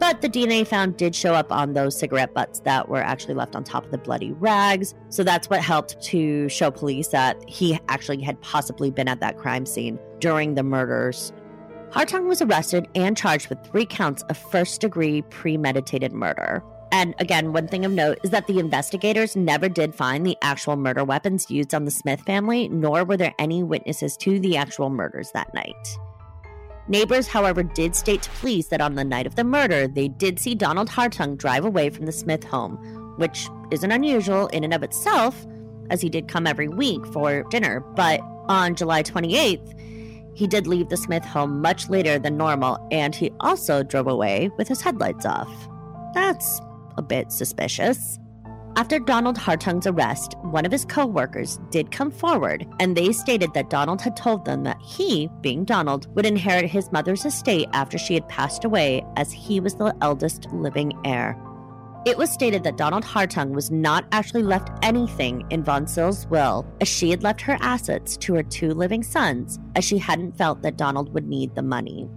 But 0.00 0.22
the 0.22 0.30
DNA 0.30 0.66
found 0.66 0.96
did 0.96 1.14
show 1.14 1.34
up 1.34 1.52
on 1.52 1.74
those 1.74 1.96
cigarette 1.96 2.32
butts 2.32 2.60
that 2.60 2.88
were 2.88 3.02
actually 3.02 3.34
left 3.34 3.54
on 3.54 3.62
top 3.62 3.84
of 3.84 3.90
the 3.90 3.98
bloody 3.98 4.32
rags. 4.32 4.94
So 5.10 5.22
that's 5.22 5.50
what 5.50 5.60
helped 5.60 6.02
to 6.04 6.48
show 6.48 6.70
police 6.70 7.08
that 7.08 7.46
he 7.46 7.78
actually 7.88 8.22
had 8.22 8.40
possibly 8.40 8.90
been 8.90 9.08
at 9.08 9.20
that 9.20 9.36
crime 9.36 9.66
scene 9.66 9.98
during 10.18 10.54
the 10.54 10.62
murders. 10.62 11.34
Hartung 11.90 12.28
was 12.28 12.40
arrested 12.40 12.88
and 12.94 13.14
charged 13.14 13.50
with 13.50 13.62
three 13.66 13.84
counts 13.84 14.22
of 14.30 14.38
first 14.38 14.80
degree 14.80 15.20
premeditated 15.22 16.12
murder. 16.12 16.64
And 16.92 17.14
again, 17.18 17.52
one 17.52 17.68
thing 17.68 17.84
of 17.84 17.92
note 17.92 18.18
is 18.24 18.30
that 18.30 18.46
the 18.46 18.58
investigators 18.58 19.36
never 19.36 19.68
did 19.68 19.94
find 19.94 20.24
the 20.24 20.36
actual 20.40 20.76
murder 20.76 21.04
weapons 21.04 21.50
used 21.50 21.74
on 21.74 21.84
the 21.84 21.90
Smith 21.90 22.22
family, 22.22 22.68
nor 22.68 23.04
were 23.04 23.16
there 23.18 23.34
any 23.38 23.62
witnesses 23.62 24.16
to 24.18 24.40
the 24.40 24.56
actual 24.56 24.88
murders 24.88 25.30
that 25.32 25.52
night. 25.52 25.98
Neighbors, 26.88 27.28
however, 27.28 27.62
did 27.62 27.94
state 27.94 28.22
to 28.22 28.30
police 28.30 28.68
that 28.68 28.80
on 28.80 28.94
the 28.94 29.04
night 29.04 29.26
of 29.26 29.36
the 29.36 29.44
murder, 29.44 29.86
they 29.86 30.08
did 30.08 30.38
see 30.40 30.54
Donald 30.54 30.88
Hartung 30.88 31.36
drive 31.36 31.64
away 31.64 31.90
from 31.90 32.06
the 32.06 32.12
Smith 32.12 32.44
home, 32.44 32.76
which 33.16 33.48
isn't 33.70 33.92
unusual 33.92 34.48
in 34.48 34.64
and 34.64 34.74
of 34.74 34.82
itself, 34.82 35.46
as 35.90 36.00
he 36.00 36.08
did 36.08 36.28
come 36.28 36.46
every 36.46 36.68
week 36.68 37.04
for 37.08 37.44
dinner. 37.44 37.80
But 37.80 38.20
on 38.48 38.74
July 38.74 39.02
28th, 39.02 39.78
he 40.34 40.46
did 40.46 40.66
leave 40.66 40.88
the 40.88 40.96
Smith 40.96 41.24
home 41.24 41.60
much 41.60 41.88
later 41.88 42.18
than 42.18 42.36
normal, 42.36 42.78
and 42.90 43.14
he 43.14 43.30
also 43.40 43.82
drove 43.82 44.06
away 44.06 44.50
with 44.56 44.68
his 44.68 44.80
headlights 44.80 45.26
off. 45.26 45.68
That's 46.14 46.60
a 46.96 47.02
bit 47.02 47.30
suspicious. 47.30 48.18
After 48.76 49.00
Donald 49.00 49.36
Hartung's 49.36 49.86
arrest, 49.86 50.36
one 50.42 50.64
of 50.64 50.72
his 50.72 50.84
co 50.84 51.04
workers 51.04 51.58
did 51.70 51.90
come 51.90 52.10
forward, 52.10 52.66
and 52.78 52.96
they 52.96 53.12
stated 53.12 53.52
that 53.54 53.68
Donald 53.68 54.00
had 54.00 54.16
told 54.16 54.44
them 54.44 54.62
that 54.62 54.80
he, 54.80 55.28
being 55.40 55.64
Donald, 55.64 56.06
would 56.14 56.24
inherit 56.24 56.70
his 56.70 56.90
mother's 56.92 57.24
estate 57.24 57.68
after 57.72 57.98
she 57.98 58.14
had 58.14 58.28
passed 58.28 58.64
away, 58.64 59.04
as 59.16 59.32
he 59.32 59.58
was 59.58 59.74
the 59.74 59.94
eldest 60.00 60.46
living 60.52 60.92
heir. 61.04 61.36
It 62.06 62.16
was 62.16 62.30
stated 62.30 62.62
that 62.62 62.78
Donald 62.78 63.04
Hartung 63.04 63.50
was 63.50 63.70
not 63.70 64.06
actually 64.12 64.44
left 64.44 64.70
anything 64.82 65.44
in 65.50 65.64
Voncile's 65.64 66.26
will, 66.28 66.64
as 66.80 66.88
she 66.88 67.10
had 67.10 67.22
left 67.22 67.42
her 67.42 67.58
assets 67.60 68.16
to 68.18 68.34
her 68.34 68.42
two 68.42 68.72
living 68.72 69.02
sons, 69.02 69.58
as 69.76 69.84
she 69.84 69.98
hadn't 69.98 70.38
felt 70.38 70.62
that 70.62 70.78
Donald 70.78 71.12
would 71.12 71.28
need 71.28 71.54
the 71.54 71.62
money. 71.62 72.08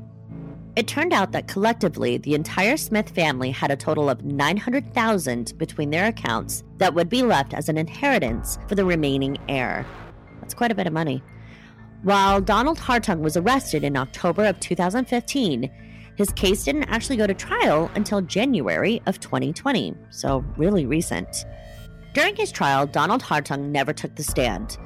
It 0.75 0.87
turned 0.87 1.13
out 1.13 1.31
that 1.33 1.47
collectively, 1.47 2.17
the 2.17 2.33
entire 2.33 2.77
Smith 2.77 3.09
family 3.09 3.51
had 3.51 3.69
a 3.69 3.75
total 3.75 4.09
of 4.09 4.23
900,000 4.23 5.53
between 5.59 5.91
their 5.91 6.07
accounts 6.07 6.63
that 6.77 6.95
would 6.95 7.09
be 7.09 7.21
left 7.21 7.53
as 7.53 7.69
an 7.69 7.77
inheritance 7.77 8.57
for 8.67 8.73
the 8.73 8.83
remaining 8.83 9.37
heir. 9.47 9.85
That's 10.41 10.55
quite 10.55 10.71
a 10.71 10.75
bit 10.75 10.87
of 10.87 10.93
money. 10.93 11.21
While 12.01 12.41
Donald 12.41 12.79
Hartung 12.79 13.19
was 13.19 13.37
arrested 13.37 13.83
in 13.83 13.95
October 13.95 14.45
of 14.45 14.59
2015, 14.59 15.69
his 16.15 16.31
case 16.31 16.63
didn't 16.63 16.85
actually 16.85 17.17
go 17.17 17.27
to 17.27 17.33
trial 17.35 17.91
until 17.95 18.21
January 18.21 19.01
of 19.05 19.19
2020, 19.19 19.95
so 20.09 20.43
really 20.57 20.87
recent. 20.87 21.45
During 22.13 22.35
his 22.35 22.51
trial, 22.51 22.87
Donald 22.87 23.21
Hartung 23.21 23.69
never 23.69 23.93
took 23.93 24.15
the 24.15 24.23
stand. 24.23 24.77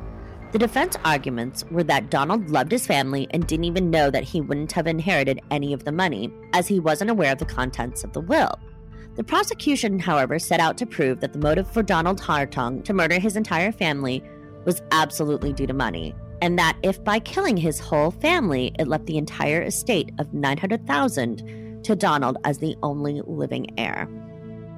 The 0.54 0.60
defense 0.60 0.96
arguments 1.04 1.66
were 1.70 1.84
that 1.84 2.10
Donald 2.10 2.50
loved 2.50 2.72
his 2.72 2.88
family 2.88 3.28
and 3.32 3.46
didn't 3.46 3.66
even 3.66 3.92
know 3.92 4.10
that 4.10 4.24
he 4.24 4.40
wouldn't 4.40 4.72
have 4.72 4.88
inherited 4.88 5.42
any 5.52 5.74
of 5.74 5.84
the 5.84 5.92
money, 5.92 6.32
as 6.54 6.68
he 6.68 6.80
wasn't 6.80 7.12
aware 7.12 7.34
of 7.34 7.40
the 7.40 7.46
contents 7.46 8.06
of 8.06 8.14
the 8.14 8.22
will. 8.22 8.58
The 9.18 9.26
prosecution, 9.26 10.00
however, 10.00 10.40
set 10.40 10.62
out 10.62 10.78
to 10.78 10.86
prove 10.86 11.20
that 11.20 11.34
the 11.34 11.40
motive 11.40 11.70
for 11.70 11.84
Donald 11.84 12.22
Hartung 12.22 12.84
to 12.86 12.94
murder 12.94 13.20
his 13.20 13.36
entire 13.36 13.74
family 13.74 14.24
was 14.64 14.82
absolutely 14.92 15.52
due 15.52 15.68
to 15.68 15.74
money, 15.74 16.16
and 16.42 16.58
that 16.58 16.78
if 16.82 17.04
by 17.04 17.20
killing 17.20 17.58
his 17.58 17.80
whole 17.80 18.12
family 18.12 18.72
it 18.80 18.88
left 18.88 19.06
the 19.06 19.18
entire 19.18 19.62
estate 19.62 20.12
of 20.18 20.34
900,000 20.34 21.84
to 21.84 21.96
Donald 21.96 22.38
as 22.46 22.60
the 22.60 22.76
only 22.84 23.22
living 23.26 23.68
heir. 23.78 24.08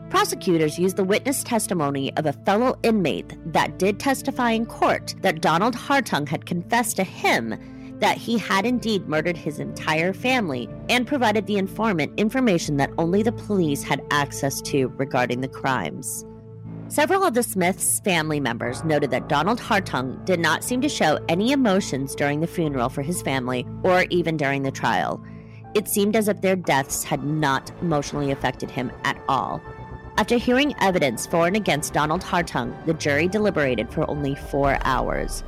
Prosecutors 0.09 0.79
used 0.79 0.97
the 0.97 1.03
witness 1.03 1.43
testimony 1.43 2.15
of 2.17 2.25
a 2.25 2.33
fellow 2.33 2.79
inmate 2.81 3.37
that 3.53 3.77
did 3.77 3.99
testify 3.99 4.51
in 4.51 4.65
court 4.65 5.13
that 5.21 5.41
Donald 5.41 5.75
Hartung 5.75 6.27
had 6.27 6.47
confessed 6.47 6.95
to 6.95 7.03
him 7.03 7.55
that 7.99 8.17
he 8.17 8.37
had 8.37 8.65
indeed 8.65 9.07
murdered 9.07 9.37
his 9.37 9.59
entire 9.59 10.13
family 10.13 10.67
and 10.89 11.05
provided 11.05 11.45
the 11.45 11.57
informant 11.57 12.17
information 12.17 12.77
that 12.77 12.91
only 12.97 13.21
the 13.21 13.31
police 13.31 13.83
had 13.83 14.01
access 14.09 14.61
to 14.61 14.87
regarding 14.97 15.41
the 15.41 15.47
crimes. 15.47 16.25
Several 16.87 17.23
of 17.23 17.35
the 17.35 17.43
Smiths' 17.43 17.99
family 17.99 18.39
members 18.39 18.83
noted 18.83 19.11
that 19.11 19.29
Donald 19.29 19.59
Hartung 19.59 20.25
did 20.25 20.39
not 20.39 20.63
seem 20.63 20.81
to 20.81 20.89
show 20.89 21.19
any 21.29 21.51
emotions 21.51 22.15
during 22.15 22.39
the 22.39 22.47
funeral 22.47 22.89
for 22.89 23.03
his 23.03 23.21
family 23.21 23.63
or 23.83 24.05
even 24.09 24.37
during 24.37 24.63
the 24.63 24.71
trial. 24.71 25.23
It 25.75 25.87
seemed 25.87 26.15
as 26.15 26.27
if 26.27 26.41
their 26.41 26.55
deaths 26.55 27.03
had 27.03 27.23
not 27.23 27.71
emotionally 27.81 28.31
affected 28.31 28.71
him 28.71 28.91
at 29.03 29.21
all. 29.27 29.61
After 30.19 30.35
hearing 30.35 30.75
evidence 30.81 31.25
for 31.25 31.47
and 31.47 31.55
against 31.55 31.93
Donald 31.93 32.21
Hartung, 32.21 32.75
the 32.85 32.93
jury 32.93 33.29
deliberated 33.29 33.89
for 33.89 34.07
only 34.11 34.35
four 34.35 34.77
hours. 34.83 35.45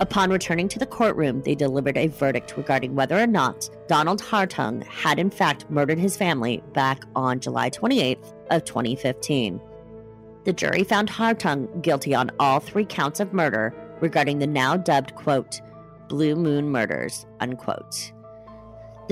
Upon 0.00 0.28
returning 0.28 0.66
to 0.70 0.80
the 0.80 0.86
courtroom, 0.86 1.40
they 1.42 1.54
delivered 1.54 1.96
a 1.96 2.08
verdict 2.08 2.56
regarding 2.56 2.96
whether 2.96 3.16
or 3.16 3.28
not 3.28 3.70
Donald 3.86 4.20
Hartung 4.20 4.82
had 4.88 5.20
in 5.20 5.30
fact 5.30 5.70
murdered 5.70 6.00
his 6.00 6.16
family 6.16 6.64
back 6.72 7.04
on 7.14 7.38
July 7.38 7.70
28th 7.70 8.34
of 8.50 8.64
2015. 8.64 9.60
The 10.42 10.52
jury 10.52 10.82
found 10.82 11.08
Hartung 11.08 11.80
guilty 11.80 12.12
on 12.12 12.32
all 12.40 12.58
three 12.58 12.84
counts 12.84 13.20
of 13.20 13.32
murder 13.32 13.72
regarding 14.00 14.40
the 14.40 14.48
now 14.48 14.76
dubbed 14.76 15.14
quote 15.14 15.60
Blue 16.08 16.34
Moon 16.34 16.68
murders 16.70 17.24
unquote. 17.38 18.10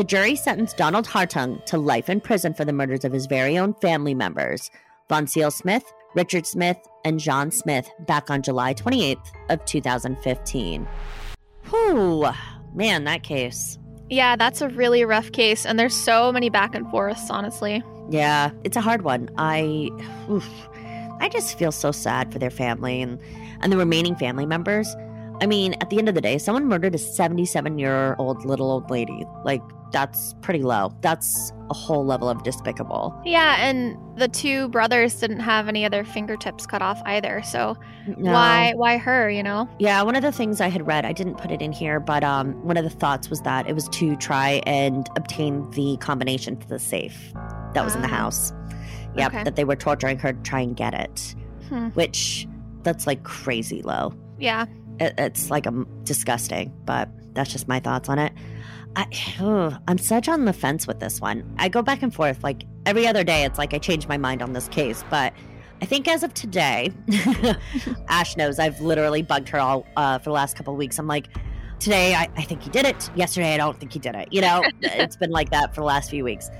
The 0.00 0.04
jury 0.04 0.34
sentenced 0.34 0.78
Donald 0.78 1.06
Hartung 1.06 1.62
to 1.66 1.76
life 1.76 2.08
in 2.08 2.22
prison 2.22 2.54
for 2.54 2.64
the 2.64 2.72
murders 2.72 3.04
of 3.04 3.12
his 3.12 3.26
very 3.26 3.58
own 3.58 3.74
family 3.82 4.14
members, 4.14 4.70
Voncile 5.10 5.50
Smith, 5.50 5.84
Richard 6.14 6.46
Smith, 6.46 6.78
and 7.04 7.20
John 7.20 7.50
Smith, 7.50 7.90
back 8.06 8.30
on 8.30 8.40
July 8.40 8.72
28th 8.72 9.30
of 9.50 9.62
2015. 9.66 10.88
Whew, 11.68 12.30
man, 12.72 13.04
that 13.04 13.24
case. 13.24 13.78
Yeah, 14.08 14.36
that's 14.36 14.62
a 14.62 14.70
really 14.70 15.04
rough 15.04 15.32
case, 15.32 15.66
and 15.66 15.78
there's 15.78 15.94
so 15.94 16.32
many 16.32 16.48
back 16.48 16.74
and 16.74 16.90
forths, 16.90 17.28
honestly. 17.28 17.84
Yeah, 18.08 18.52
it's 18.64 18.78
a 18.78 18.80
hard 18.80 19.02
one. 19.02 19.28
I, 19.36 19.90
oof, 20.30 20.48
I 21.20 21.28
just 21.28 21.58
feel 21.58 21.72
so 21.72 21.92
sad 21.92 22.32
for 22.32 22.38
their 22.38 22.48
family 22.48 23.02
and 23.02 23.20
and 23.60 23.70
the 23.70 23.76
remaining 23.76 24.16
family 24.16 24.46
members. 24.46 24.96
I 25.42 25.46
mean, 25.46 25.74
at 25.80 25.88
the 25.90 25.98
end 25.98 26.08
of 26.08 26.14
the 26.14 26.20
day, 26.20 26.36
someone 26.38 26.66
murdered 26.66 26.94
a 26.94 26.98
77 26.98 27.78
year 27.78 28.14
old 28.18 28.44
little 28.44 28.70
old 28.70 28.90
lady. 28.90 29.24
Like, 29.44 29.62
that's 29.90 30.34
pretty 30.40 30.62
low. 30.62 30.92
That's 31.00 31.52
a 31.70 31.74
whole 31.74 32.04
level 32.04 32.28
of 32.28 32.42
despicable. 32.44 33.18
Yeah, 33.24 33.56
and 33.58 33.96
the 34.16 34.28
two 34.28 34.68
brothers 34.68 35.14
didn't 35.18 35.40
have 35.40 35.66
any 35.66 35.84
of 35.84 35.90
their 35.90 36.04
fingertips 36.04 36.64
cut 36.66 36.80
off 36.82 37.00
either. 37.06 37.42
So 37.42 37.76
No. 38.06 38.32
why 38.32 38.72
why 38.76 38.98
her, 38.98 39.28
you 39.30 39.42
know? 39.42 39.68
Yeah, 39.78 40.02
one 40.02 40.14
of 40.14 40.22
the 40.22 40.30
things 40.30 40.60
I 40.60 40.68
had 40.68 40.86
read, 40.86 41.04
I 41.04 41.12
didn't 41.12 41.36
put 41.38 41.50
it 41.50 41.60
in 41.62 41.72
here, 41.72 41.98
but 41.98 42.22
um, 42.22 42.52
one 42.64 42.76
of 42.76 42.84
the 42.84 42.90
thoughts 42.90 43.30
was 43.30 43.40
that 43.42 43.66
it 43.68 43.74
was 43.74 43.88
to 43.88 44.14
try 44.16 44.62
and 44.66 45.08
obtain 45.16 45.68
the 45.70 45.96
combination 46.00 46.56
to 46.58 46.68
the 46.68 46.78
safe 46.78 47.32
that 47.74 47.84
was 47.84 47.94
in 47.96 48.02
the 48.02 48.08
Ah. 48.08 48.10
house. 48.10 48.52
Yep, 49.16 49.34
Okay. 49.34 49.42
that 49.44 49.56
they 49.56 49.64
were 49.64 49.74
torturing 49.76 50.18
her 50.18 50.32
to 50.34 50.42
try 50.42 50.60
and 50.60 50.76
get 50.76 50.94
it, 50.94 51.34
Hmm. 51.68 51.88
which 51.94 52.46
that's 52.84 53.08
like 53.08 53.24
crazy 53.24 53.82
low. 53.82 54.12
Yeah. 54.38 54.66
It, 55.00 55.14
it's 55.18 55.50
like 55.50 55.66
um, 55.66 55.88
disgusting, 56.04 56.72
but 56.84 57.08
that's 57.34 57.50
just 57.50 57.68
my 57.68 57.80
thoughts 57.80 58.08
on 58.08 58.18
it. 58.18 58.32
I, 58.96 59.78
I'm 59.86 59.98
such 59.98 60.28
on 60.28 60.44
the 60.44 60.52
fence 60.52 60.86
with 60.86 61.00
this 61.00 61.20
one. 61.20 61.54
I 61.58 61.68
go 61.68 61.82
back 61.82 62.02
and 62.02 62.12
forth. 62.12 62.42
Like 62.42 62.64
every 62.86 63.06
other 63.06 63.24
day, 63.24 63.44
it's 63.44 63.58
like 63.58 63.72
I 63.72 63.78
change 63.78 64.08
my 64.08 64.16
mind 64.16 64.42
on 64.42 64.52
this 64.52 64.68
case. 64.68 65.04
But 65.10 65.32
I 65.80 65.86
think 65.86 66.08
as 66.08 66.22
of 66.22 66.34
today, 66.34 66.92
Ash 68.08 68.36
knows 68.36 68.58
I've 68.58 68.80
literally 68.80 69.22
bugged 69.22 69.48
her 69.50 69.58
all 69.58 69.86
uh, 69.96 70.18
for 70.18 70.24
the 70.24 70.34
last 70.34 70.56
couple 70.56 70.72
of 70.72 70.78
weeks. 70.78 70.98
I'm 70.98 71.06
like, 71.06 71.28
today 71.78 72.14
I, 72.14 72.28
I 72.36 72.42
think 72.42 72.62
he 72.62 72.70
did 72.70 72.84
it. 72.84 73.10
Yesterday 73.14 73.54
I 73.54 73.56
don't 73.56 73.78
think 73.78 73.92
he 73.92 73.98
did 73.98 74.14
it. 74.14 74.32
You 74.32 74.40
know, 74.40 74.62
it's 74.82 75.16
been 75.16 75.30
like 75.30 75.50
that 75.50 75.74
for 75.74 75.80
the 75.80 75.86
last 75.86 76.10
few 76.10 76.24
weeks. 76.24 76.50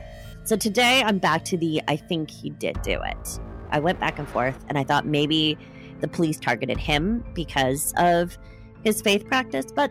So 0.44 0.56
today 0.56 1.02
I'm 1.04 1.18
back 1.18 1.44
to 1.46 1.56
the 1.56 1.82
I 1.88 1.96
think 1.96 2.30
he 2.30 2.50
did 2.50 2.80
do 2.82 3.00
it. 3.02 3.38
I 3.70 3.78
went 3.80 4.00
back 4.00 4.18
and 4.18 4.28
forth, 4.28 4.64
and 4.68 4.78
I 4.78 4.84
thought 4.84 5.06
maybe 5.06 5.56
the 6.00 6.08
police 6.08 6.38
targeted 6.38 6.78
him 6.78 7.24
because 7.34 7.92
of 7.96 8.36
his 8.84 9.02
faith 9.02 9.26
practice. 9.26 9.66
But 9.74 9.90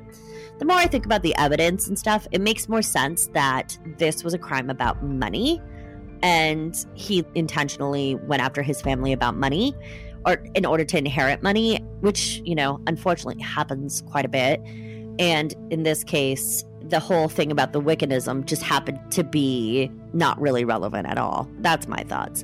the 0.57 0.65
more 0.65 0.77
I 0.77 0.87
think 0.87 1.05
about 1.05 1.21
the 1.21 1.35
evidence 1.35 1.87
and 1.87 1.97
stuff, 1.97 2.27
it 2.31 2.41
makes 2.41 2.67
more 2.67 2.81
sense 2.81 3.27
that 3.33 3.77
this 3.97 4.23
was 4.23 4.33
a 4.33 4.37
crime 4.37 4.69
about 4.69 5.03
money 5.03 5.61
and 6.21 6.85
he 6.95 7.23
intentionally 7.35 8.15
went 8.15 8.41
after 8.41 8.61
his 8.61 8.81
family 8.81 9.13
about 9.13 9.35
money 9.35 9.73
or 10.25 10.43
in 10.53 10.65
order 10.65 10.83
to 10.83 10.97
inherit 10.97 11.41
money, 11.41 11.77
which, 12.01 12.41
you 12.43 12.55
know, 12.55 12.81
unfortunately 12.87 13.41
happens 13.41 14.01
quite 14.09 14.25
a 14.25 14.29
bit. 14.29 14.61
And 15.17 15.53
in 15.69 15.83
this 15.83 16.03
case, 16.03 16.65
the 16.81 16.99
whole 16.99 17.29
thing 17.29 17.51
about 17.51 17.71
the 17.71 17.81
Wiccanism 17.81 18.45
just 18.45 18.63
happened 18.63 18.99
to 19.11 19.23
be 19.23 19.91
not 20.13 20.39
really 20.41 20.65
relevant 20.65 21.07
at 21.07 21.17
all. 21.17 21.47
That's 21.59 21.87
my 21.87 22.03
thoughts. 22.03 22.43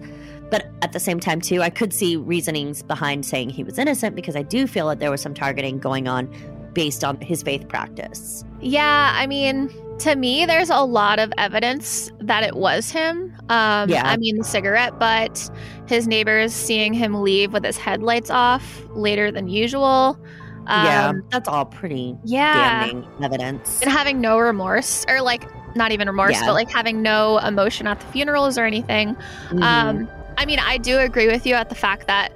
But 0.51 0.67
at 0.81 0.91
the 0.93 0.99
same 0.99 1.19
time, 1.19 1.41
too, 1.41 1.61
I 1.61 1.69
could 1.69 1.91
see 1.93 2.15
reasonings 2.15 2.83
behind 2.83 3.25
saying 3.25 3.49
he 3.49 3.63
was 3.63 3.77
innocent 3.79 4.15
because 4.15 4.35
I 4.35 4.43
do 4.43 4.67
feel 4.67 4.87
that 4.89 4.99
there 4.99 5.09
was 5.11 5.21
some 5.21 5.33
targeting 5.33 5.79
going 5.79 6.07
on 6.07 6.29
based 6.73 7.03
on 7.03 7.19
his 7.21 7.41
faith 7.41 7.67
practice. 7.67 8.43
Yeah, 8.61 9.11
I 9.15 9.27
mean, 9.27 9.71
to 9.99 10.15
me, 10.15 10.45
there's 10.45 10.69
a 10.69 10.81
lot 10.81 11.19
of 11.19 11.31
evidence 11.37 12.11
that 12.19 12.43
it 12.43 12.55
was 12.57 12.91
him. 12.91 13.33
Um, 13.49 13.89
Yeah. 13.89 14.03
I 14.05 14.17
mean, 14.17 14.37
the 14.37 14.43
cigarette 14.43 14.99
butt, 14.99 15.49
his 15.87 16.05
neighbors 16.07 16.53
seeing 16.53 16.93
him 16.93 17.21
leave 17.23 17.53
with 17.53 17.63
his 17.63 17.77
headlights 17.77 18.29
off 18.29 18.83
later 18.89 19.31
than 19.31 19.47
usual. 19.47 20.19
Um, 20.67 20.85
yeah, 20.85 21.13
that's 21.31 21.47
all 21.47 21.65
pretty 21.65 22.15
Yeah. 22.25 22.85
damning 22.87 23.07
evidence. 23.23 23.81
And 23.81 23.91
having 23.91 24.19
no 24.19 24.37
remorse, 24.37 25.05
or 25.07 25.21
like, 25.21 25.47
not 25.75 25.91
even 25.91 26.07
remorse, 26.07 26.33
Yeah. 26.33 26.47
but 26.47 26.53
like 26.53 26.71
having 26.71 27.01
no 27.01 27.37
emotion 27.39 27.87
at 27.87 27.99
the 27.99 28.05
funerals 28.07 28.57
or 28.57 28.65
anything. 28.65 29.15
Mhm. 29.49 29.61
Um, 29.63 30.09
I 30.37 30.45
mean, 30.45 30.59
I 30.59 30.77
do 30.77 30.97
agree 30.99 31.27
with 31.27 31.45
you 31.45 31.55
at 31.55 31.69
the 31.69 31.75
fact 31.75 32.07
that 32.07 32.31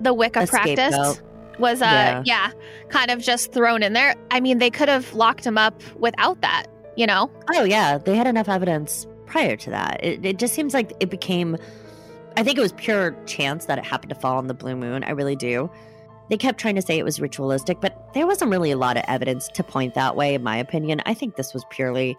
the 0.00 0.12
Wicca 0.12 0.40
A 0.42 0.46
practice 0.46 0.94
scapegoat. 0.94 1.22
was, 1.58 1.80
uh, 1.80 1.84
Yeah. 1.84 2.22
yeah, 2.24 2.50
kind 2.88 3.10
of 3.10 3.20
just 3.20 3.52
thrown 3.52 3.82
in 3.82 3.92
there. 3.92 4.14
I 4.30 4.40
mean, 4.40 4.58
they 4.58 4.70
could 4.70 4.88
have 4.88 5.12
locked 5.14 5.46
him 5.46 5.56
up 5.56 5.80
without 5.96 6.40
that, 6.40 6.66
you 6.96 7.06
know? 7.06 7.30
Oh 7.54 7.64
yeah, 7.64 7.98
they 7.98 8.16
had 8.16 8.26
enough 8.26 8.48
evidence 8.48 9.06
prior 9.26 9.56
to 9.56 9.70
that. 9.70 10.02
It, 10.04 10.24
it 10.24 10.38
just 10.38 10.54
seems 10.54 10.74
like 10.74 10.92
it 11.00 11.10
became. 11.10 11.56
I 12.36 12.42
think 12.42 12.58
it 12.58 12.60
was 12.60 12.72
pure 12.72 13.16
chance 13.26 13.66
that 13.66 13.78
it 13.78 13.84
happened 13.84 14.10
to 14.10 14.16
fall 14.18 14.36
on 14.38 14.48
the 14.48 14.54
blue 14.54 14.74
moon. 14.74 15.04
I 15.04 15.10
really 15.10 15.36
do. 15.36 15.70
They 16.30 16.36
kept 16.36 16.58
trying 16.58 16.74
to 16.74 16.82
say 16.82 16.98
it 16.98 17.04
was 17.04 17.20
ritualistic, 17.20 17.80
but 17.80 18.12
there 18.14 18.26
wasn't 18.26 18.50
really 18.50 18.70
a 18.70 18.76
lot 18.76 18.96
of 18.96 19.04
evidence 19.06 19.46
to 19.54 19.62
point 19.62 19.94
that 19.94 20.16
way, 20.16 20.34
in 20.34 20.42
my 20.42 20.56
opinion. 20.56 21.00
I 21.06 21.14
think 21.14 21.36
this 21.36 21.52
was 21.54 21.64
purely 21.70 22.16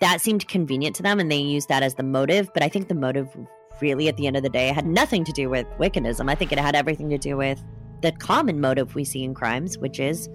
that 0.00 0.20
seemed 0.20 0.48
convenient 0.48 0.96
to 0.96 1.02
them, 1.02 1.20
and 1.20 1.30
they 1.30 1.36
used 1.36 1.68
that 1.68 1.82
as 1.82 1.94
the 1.94 2.02
motive. 2.02 2.50
But 2.52 2.62
I 2.62 2.68
think 2.68 2.88
the 2.88 2.94
motive, 2.94 3.28
really, 3.80 4.08
at 4.08 4.16
the 4.16 4.26
end 4.26 4.36
of 4.36 4.42
the 4.42 4.48
day, 4.48 4.68
it 4.68 4.74
had 4.74 4.86
nothing 4.86 5.24
to 5.24 5.32
do 5.32 5.48
with 5.48 5.66
Wiccanism. 5.78 6.30
I 6.30 6.34
think 6.34 6.52
it 6.52 6.58
had 6.58 6.74
everything 6.74 7.08
to 7.10 7.18
do 7.18 7.36
with 7.36 7.62
the 8.02 8.12
common 8.12 8.60
motive 8.60 8.94
we 8.94 9.04
see 9.04 9.24
in 9.24 9.34
crimes, 9.34 9.78
which 9.78 9.98
is 10.00 10.28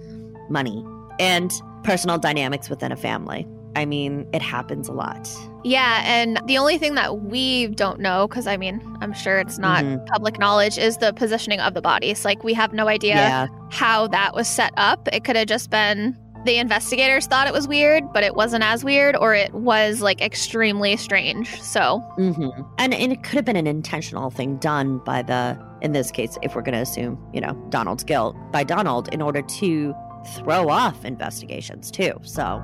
money 0.50 0.84
and 1.20 1.52
personal 1.84 2.18
dynamics 2.18 2.68
within 2.68 2.92
a 2.92 2.96
family. 2.96 3.46
I 3.74 3.86
mean, 3.86 4.26
it 4.34 4.42
happens 4.42 4.88
a 4.88 4.92
lot. 4.92 5.30
Yeah, 5.64 6.02
and 6.04 6.38
the 6.46 6.58
only 6.58 6.76
thing 6.76 6.94
that 6.96 7.22
we 7.22 7.68
don't 7.68 8.00
know, 8.00 8.28
because 8.28 8.46
I 8.46 8.56
mean, 8.58 8.82
I'm 9.00 9.14
sure 9.14 9.38
it's 9.38 9.58
not 9.58 9.82
Mhm. 9.82 10.06
public 10.08 10.38
knowledge, 10.38 10.76
is 10.76 10.98
the 10.98 11.12
positioning 11.14 11.58
of 11.60 11.72
the 11.72 11.80
bodies. 11.80 12.24
Like, 12.24 12.44
we 12.44 12.52
have 12.52 12.72
no 12.74 12.88
idea 12.88 13.14
Yeah. 13.14 13.46
how 13.70 14.08
that 14.08 14.34
was 14.34 14.46
set 14.46 14.72
up. 14.76 15.08
It 15.12 15.24
could 15.24 15.36
have 15.36 15.46
just 15.46 15.70
been 15.70 16.16
the 16.44 16.56
investigators 16.58 17.26
thought 17.26 17.46
it 17.46 17.52
was 17.52 17.68
weird, 17.68 18.12
but 18.12 18.24
it 18.24 18.34
wasn't 18.34 18.64
as 18.64 18.84
weird, 18.84 19.16
or 19.16 19.34
it 19.34 19.52
was 19.54 20.00
like 20.00 20.20
extremely 20.20 20.96
strange. 20.96 21.60
So, 21.62 21.98
hmm 22.16 22.48
And, 22.78 22.92
and 22.94 23.12
it 23.12 23.22
could 23.22 23.36
have 23.36 23.44
been 23.44 23.56
an 23.56 23.66
intentional 23.66 24.30
thing 24.30 24.56
done 24.56 24.98
by 24.98 25.22
the, 25.22 25.58
in 25.80 25.92
this 25.92 26.10
case, 26.10 26.36
if 26.42 26.54
we're 26.54 26.62
going 26.62 26.74
to 26.74 26.80
assume, 26.80 27.18
you 27.32 27.40
know, 27.40 27.52
Donald's 27.70 28.04
guilt, 28.04 28.36
by 28.50 28.64
Donald 28.64 29.08
in 29.12 29.22
order 29.22 29.42
to 29.42 29.94
throw 30.36 30.68
off 30.68 31.04
investigations 31.04 31.90
too. 31.90 32.12
So 32.22 32.62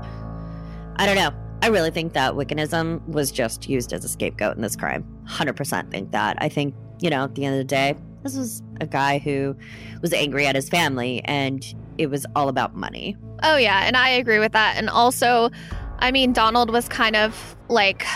I 0.96 1.06
don't 1.06 1.16
know. 1.16 1.30
I 1.60 1.68
really 1.68 1.90
think 1.90 2.12
that 2.12 2.34
Wiccanism 2.34 3.06
was 3.08 3.32
just 3.32 3.68
used 3.68 3.92
as 3.92 4.04
a 4.04 4.08
scapegoat 4.08 4.54
in 4.56 4.62
this 4.62 4.76
crime. 4.76 5.04
100% 5.26 5.90
think 5.90 6.12
that. 6.12 6.36
I 6.40 6.48
think, 6.48 6.74
you 7.00 7.10
know, 7.10 7.24
at 7.24 7.34
the 7.34 7.44
end 7.44 7.54
of 7.54 7.58
the 7.58 7.64
day, 7.64 7.96
This 8.22 8.36
was 8.36 8.62
a 8.80 8.86
guy 8.86 9.18
who 9.18 9.56
was 10.02 10.12
angry 10.12 10.46
at 10.46 10.54
his 10.54 10.68
family 10.68 11.22
and 11.24 11.64
it 11.98 12.08
was 12.08 12.24
all 12.34 12.48
about 12.48 12.74
money. 12.74 13.16
Oh, 13.42 13.56
yeah. 13.56 13.82
And 13.84 13.96
I 13.96 14.10
agree 14.10 14.38
with 14.38 14.52
that. 14.52 14.76
And 14.76 14.88
also, 14.88 15.50
I 15.98 16.10
mean, 16.10 16.32
Donald 16.32 16.70
was 16.70 16.88
kind 16.88 17.16
of 17.16 17.56
like 17.68 18.06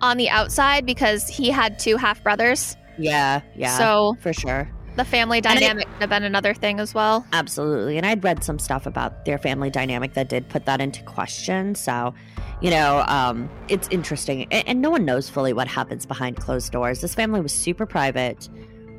on 0.00 0.16
the 0.16 0.28
outside 0.28 0.84
because 0.84 1.28
he 1.28 1.50
had 1.50 1.78
two 1.78 1.96
half 1.96 2.22
brothers. 2.22 2.76
Yeah, 2.98 3.40
yeah. 3.56 3.76
So 3.76 4.16
for 4.20 4.32
sure. 4.32 4.70
The 4.96 5.04
family 5.04 5.40
dynamic 5.40 5.88
could 5.88 6.02
have 6.02 6.10
been 6.10 6.22
another 6.22 6.54
thing 6.54 6.78
as 6.78 6.94
well. 6.94 7.26
Absolutely. 7.32 7.96
And 7.96 8.06
I'd 8.06 8.22
read 8.22 8.44
some 8.44 8.60
stuff 8.60 8.86
about 8.86 9.24
their 9.24 9.38
family 9.38 9.68
dynamic 9.68 10.14
that 10.14 10.28
did 10.28 10.48
put 10.48 10.66
that 10.66 10.80
into 10.80 11.02
question. 11.02 11.74
So, 11.74 12.14
you 12.60 12.70
know, 12.70 13.04
um, 13.08 13.50
it's 13.68 13.88
interesting. 13.88 14.46
And, 14.52 14.68
and 14.68 14.80
no 14.80 14.90
one 14.90 15.04
knows 15.04 15.28
fully 15.28 15.52
what 15.52 15.66
happens 15.66 16.06
behind 16.06 16.36
closed 16.36 16.70
doors. 16.70 17.00
This 17.00 17.12
family 17.12 17.40
was 17.40 17.52
super 17.52 17.86
private. 17.86 18.48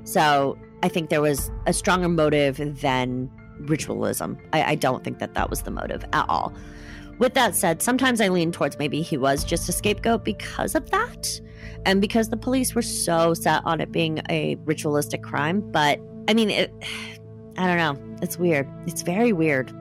So 0.04 0.58
I 0.84 0.90
think 0.90 1.10
there 1.10 1.22
was 1.22 1.50
a 1.66 1.72
stronger 1.72 2.10
motive 2.10 2.82
than 2.82 3.32
ritualism. 3.60 4.38
I, 4.54 4.64
I 4.64 4.76
don't 4.76 5.04
think 5.04 5.20
that 5.20 5.34
that 5.34 5.50
was 5.50 5.62
the 5.62 5.72
motive 5.72 6.04
at 6.14 6.26
all. 6.30 6.54
With 7.18 7.34
that 7.36 7.56
said, 7.56 7.82
sometimes 7.82 8.20
I 8.20 8.28
lean 8.28 8.52
towards 8.52 8.78
maybe 8.78 9.02
he 9.02 9.18
was 9.18 9.44
just 9.44 9.70
a 9.70 9.72
scapegoat 9.72 10.26
because 10.26 10.76
of 10.76 10.90
that 10.92 11.40
and 11.86 12.02
because 12.02 12.30
the 12.30 12.38
police 12.38 12.76
were 12.76 12.82
so 12.82 13.34
set 13.34 13.62
on 13.66 13.80
it 13.80 13.92
being 13.92 14.22
a 14.30 14.56
ritualistic 14.66 15.24
crime. 15.24 15.62
But 15.72 16.00
I 16.28 16.34
mean, 16.34 16.50
it, 16.50 16.74
I 17.58 17.68
don't 17.68 17.78
know. 17.78 18.18
It's 18.22 18.38
weird. 18.38 18.68
It's 18.86 19.02
very 19.02 19.32
weird. 19.32 19.72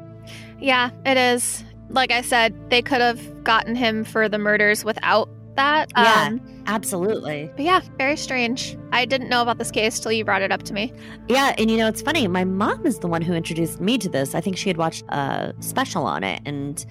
Yeah, 0.61 0.91
it 1.05 1.17
is. 1.17 1.65
Like 1.91 2.13
I 2.13 2.23
said, 2.23 2.55
they 2.71 2.83
could 2.83 3.01
have 3.01 3.45
gotten 3.45 3.75
him 3.75 4.05
for 4.05 4.29
the 4.29 4.39
murders 4.39 4.85
without 4.85 5.29
that. 5.57 5.91
Yeah, 5.97 6.29
um, 6.29 6.54
absolutely. 6.67 7.51
But 7.57 7.65
yeah, 7.65 7.81
very 7.99 8.17
strange. 8.17 8.77
I 8.93 9.05
didn't 9.05 9.29
know 9.29 9.43
about 9.43 9.59
this 9.59 9.71
case 9.71 9.99
till 9.99 10.13
you 10.13 10.25
brought 10.25 10.43
it 10.43 10.53
up 10.53 10.63
to 10.65 10.75
me. 10.75 10.93
Yeah, 11.29 11.55
and 11.59 11.71
you 11.71 11.77
know, 11.77 11.89
it's 11.89 12.03
funny. 12.03 12.27
My 12.29 12.45
mom 12.45 12.87
is 12.87 12.99
the 12.99 13.09
one 13.09 13.23
who 13.23 13.35
introduced 13.35 13.81
me 13.81 13.99
to 13.99 14.09
this. 14.09 14.35
I 14.35 14.41
think 14.41 14.57
she 14.57 14.69
had 14.69 14.77
watched 14.77 15.05
a 15.09 15.55
special 15.61 16.05
on 16.07 16.25
it, 16.25 16.41
and 16.45 16.85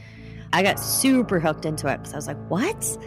I 0.54 0.64
got 0.64 0.80
super 0.80 1.40
hooked 1.40 1.66
into 1.66 1.88
it 1.88 1.98
because 1.98 2.14
I 2.14 2.16
was 2.18 2.28
like, 2.28 2.50
what? 2.50 2.98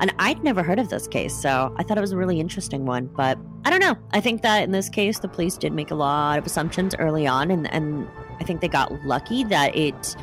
And 0.00 0.12
I'd 0.18 0.42
never 0.42 0.62
heard 0.62 0.78
of 0.78 0.88
this 0.88 1.06
case, 1.06 1.34
so 1.34 1.74
I 1.78 1.82
thought 1.82 1.98
it 1.98 2.00
was 2.00 2.12
a 2.12 2.16
really 2.16 2.40
interesting 2.40 2.86
one. 2.86 3.06
But 3.06 3.38
I 3.64 3.70
don't 3.70 3.80
know. 3.80 3.96
I 4.12 4.20
think 4.20 4.42
that 4.42 4.64
in 4.64 4.72
this 4.72 4.88
case, 4.88 5.18
the 5.20 5.28
police 5.28 5.56
did 5.56 5.72
make 5.72 5.90
a 5.90 5.94
lot 5.94 6.38
of 6.38 6.46
assumptions 6.46 6.94
early 6.98 7.26
on, 7.26 7.50
and, 7.50 7.72
and 7.72 8.08
I 8.40 8.44
think 8.44 8.60
they 8.60 8.68
got 8.68 8.92
lucky 9.04 9.44
that 9.44 9.76
it 9.76 10.16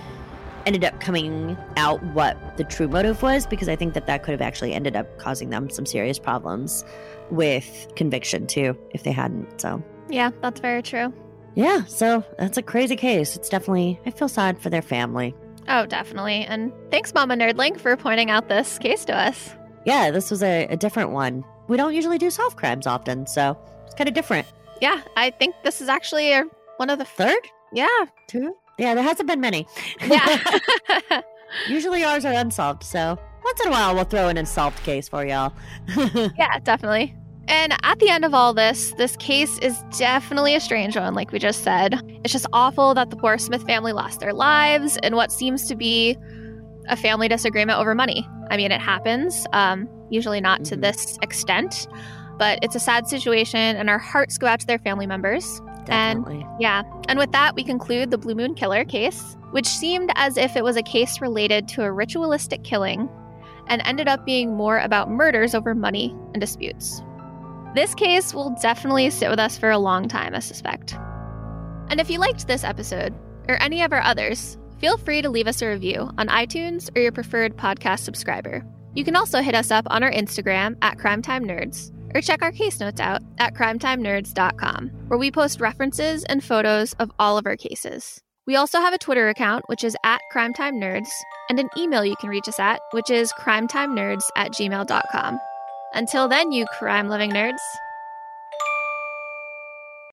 ended 0.65 0.83
up 0.83 0.99
coming 0.99 1.57
out 1.77 2.01
what 2.13 2.57
the 2.57 2.63
true 2.63 2.87
motive 2.87 3.21
was, 3.21 3.45
because 3.45 3.69
I 3.69 3.75
think 3.75 3.93
that 3.93 4.07
that 4.07 4.23
could 4.23 4.31
have 4.31 4.41
actually 4.41 4.73
ended 4.73 4.95
up 4.95 5.17
causing 5.17 5.49
them 5.49 5.69
some 5.69 5.85
serious 5.85 6.19
problems 6.19 6.83
with 7.29 7.87
conviction 7.95 8.47
too, 8.47 8.77
if 8.91 9.03
they 9.03 9.11
hadn't. 9.11 9.61
So, 9.61 9.83
yeah, 10.09 10.31
that's 10.41 10.59
very 10.59 10.81
true. 10.81 11.13
Yeah, 11.55 11.83
so 11.85 12.23
that's 12.37 12.57
a 12.57 12.61
crazy 12.61 12.95
case. 12.95 13.35
It's 13.35 13.49
definitely, 13.49 13.99
I 14.05 14.11
feel 14.11 14.27
sad 14.27 14.59
for 14.59 14.69
their 14.69 14.81
family. 14.81 15.35
Oh, 15.67 15.85
definitely. 15.85 16.45
And 16.45 16.71
thanks, 16.89 17.13
Mama 17.13 17.35
Nerdling, 17.35 17.79
for 17.79 17.95
pointing 17.97 18.31
out 18.31 18.49
this 18.49 18.77
case 18.79 19.05
to 19.05 19.15
us 19.15 19.55
yeah, 19.85 20.11
this 20.11 20.29
was 20.29 20.43
a, 20.43 20.67
a 20.67 20.77
different 20.77 21.11
one. 21.11 21.43
We 21.67 21.77
don't 21.77 21.93
usually 21.93 22.17
do 22.17 22.29
solve 22.29 22.55
crimes 22.55 22.87
often, 22.87 23.27
so 23.27 23.57
it's 23.85 23.95
kind 23.95 24.07
of 24.07 24.13
different. 24.13 24.47
Yeah, 24.81 25.01
I 25.15 25.31
think 25.31 25.55
this 25.63 25.81
is 25.81 25.89
actually 25.89 26.31
a, 26.31 26.43
one 26.77 26.89
of 26.89 26.99
the 26.99 27.05
third. 27.05 27.39
Yeah, 27.73 27.87
two. 28.27 28.55
Yeah, 28.79 28.95
there 28.95 29.03
hasn't 29.03 29.27
been 29.27 29.41
many. 29.41 29.67
Yeah. 30.01 30.59
usually 31.67 32.03
ours 32.03 32.25
are 32.25 32.33
unsolved, 32.33 32.83
so 32.83 33.19
once 33.43 33.59
in 33.61 33.67
a 33.67 33.71
while 33.71 33.93
we'll 33.93 34.05
throw 34.05 34.29
in 34.29 34.37
a 34.37 34.45
solved 34.45 34.81
case 34.83 35.09
for 35.09 35.25
y'all. 35.25 35.53
yeah, 36.37 36.59
definitely. 36.63 37.15
And 37.47 37.73
at 37.83 37.97
the 37.99 38.09
end 38.09 38.25
of 38.25 38.33
all 38.33 38.53
this, 38.53 38.93
this 38.97 39.17
case 39.17 39.57
is 39.59 39.81
definitely 39.97 40.55
a 40.55 40.59
strange 40.59 40.95
one, 40.95 41.15
like 41.15 41.31
we 41.31 41.39
just 41.39 41.63
said. 41.63 41.99
It's 42.23 42.31
just 42.31 42.45
awful 42.53 42.93
that 42.93 43.09
the 43.09 43.15
poor 43.15 43.39
Smith 43.39 43.63
family 43.63 43.91
lost 43.91 44.19
their 44.19 44.33
lives 44.33 44.97
in 45.01 45.15
what 45.15 45.31
seems 45.31 45.67
to 45.67 45.75
be 45.75 46.15
a 46.87 46.95
family 46.95 47.27
disagreement 47.27 47.79
over 47.79 47.95
money. 47.95 48.27
I 48.51 48.57
mean, 48.57 48.71
it 48.71 48.81
happens, 48.81 49.47
um, 49.51 49.89
usually 50.11 50.41
not 50.41 50.61
mm-hmm. 50.61 50.75
to 50.75 50.81
this 50.81 51.17
extent, 51.23 51.87
but 52.37 52.59
it's 52.61 52.75
a 52.75 52.79
sad 52.79 53.07
situation, 53.07 53.59
and 53.59 53.89
our 53.89 53.99
hearts 53.99 54.37
go 54.37 54.45
out 54.45 54.59
to 54.59 54.67
their 54.67 54.79
family 54.79 55.07
members. 55.07 55.59
Definitely. 55.85 56.41
And 56.41 56.61
yeah, 56.61 56.83
and 57.07 57.17
with 57.17 57.31
that, 57.31 57.55
we 57.55 57.63
conclude 57.63 58.11
the 58.11 58.17
Blue 58.17 58.35
Moon 58.35 58.55
Killer 58.55 58.85
case, 58.85 59.35
which 59.51 59.67
seemed 59.67 60.11
as 60.15 60.37
if 60.37 60.55
it 60.55 60.63
was 60.63 60.75
a 60.75 60.83
case 60.83 61.21
related 61.21 61.67
to 61.69 61.83
a 61.83 61.91
ritualistic 61.91 62.63
killing 62.63 63.09
and 63.67 63.81
ended 63.85 64.07
up 64.07 64.25
being 64.25 64.55
more 64.55 64.79
about 64.79 65.09
murders 65.09 65.55
over 65.55 65.75
money 65.75 66.15
and 66.33 66.41
disputes. 66.41 67.01
This 67.75 67.93
case 67.93 68.33
will 68.33 68.55
definitely 68.61 69.09
sit 69.09 69.29
with 69.29 69.39
us 69.39 69.57
for 69.57 69.69
a 69.69 69.77
long 69.77 70.07
time, 70.07 70.33
I 70.33 70.39
suspect. 70.39 70.95
And 71.89 71.99
if 71.99 72.09
you 72.09 72.19
liked 72.19 72.47
this 72.47 72.63
episode, 72.63 73.13
or 73.47 73.61
any 73.61 73.81
of 73.81 73.93
our 73.93 74.01
others, 74.01 74.59
Feel 74.79 74.97
free 74.97 75.21
to 75.21 75.29
leave 75.29 75.47
us 75.47 75.61
a 75.61 75.67
review 75.67 76.09
on 76.17 76.27
iTunes 76.27 76.89
or 76.95 77.01
your 77.01 77.11
preferred 77.11 77.57
podcast 77.57 77.99
subscriber. 77.99 78.63
You 78.95 79.03
can 79.03 79.17
also 79.17 79.41
hit 79.41 79.53
us 79.53 79.71
up 79.71 79.85
on 79.89 80.03
our 80.03 80.11
Instagram 80.11 80.77
at 80.81 80.97
Crimetime 80.97 81.43
Nerds 81.43 81.91
or 82.13 82.21
check 82.21 82.41
our 82.41 82.51
case 82.51 82.79
notes 82.79 82.99
out 82.99 83.21
at 83.37 83.53
crimetimenerds.com, 83.53 84.89
where 85.07 85.19
we 85.19 85.31
post 85.31 85.61
references 85.61 86.23
and 86.25 86.43
photos 86.43 86.93
of 86.93 87.11
all 87.19 87.37
of 87.37 87.45
our 87.45 87.55
cases. 87.55 88.21
We 88.47 88.55
also 88.55 88.79
have 88.79 88.93
a 88.93 88.97
Twitter 88.97 89.29
account, 89.29 89.65
which 89.67 89.83
is 89.83 89.95
at 90.03 90.21
Crimetime 90.33 90.81
Nerds, 90.81 91.09
and 91.49 91.59
an 91.59 91.69
email 91.77 92.03
you 92.03 92.15
can 92.15 92.29
reach 92.29 92.47
us 92.47 92.59
at, 92.59 92.79
which 92.91 93.11
is 93.11 93.31
crimetimenerds 93.33 94.23
at 94.35 94.51
gmail.com. 94.53 95.39
Until 95.93 96.27
then, 96.27 96.51
you 96.51 96.65
crime 96.77 97.09
loving 97.09 97.31
nerds. 97.31 97.57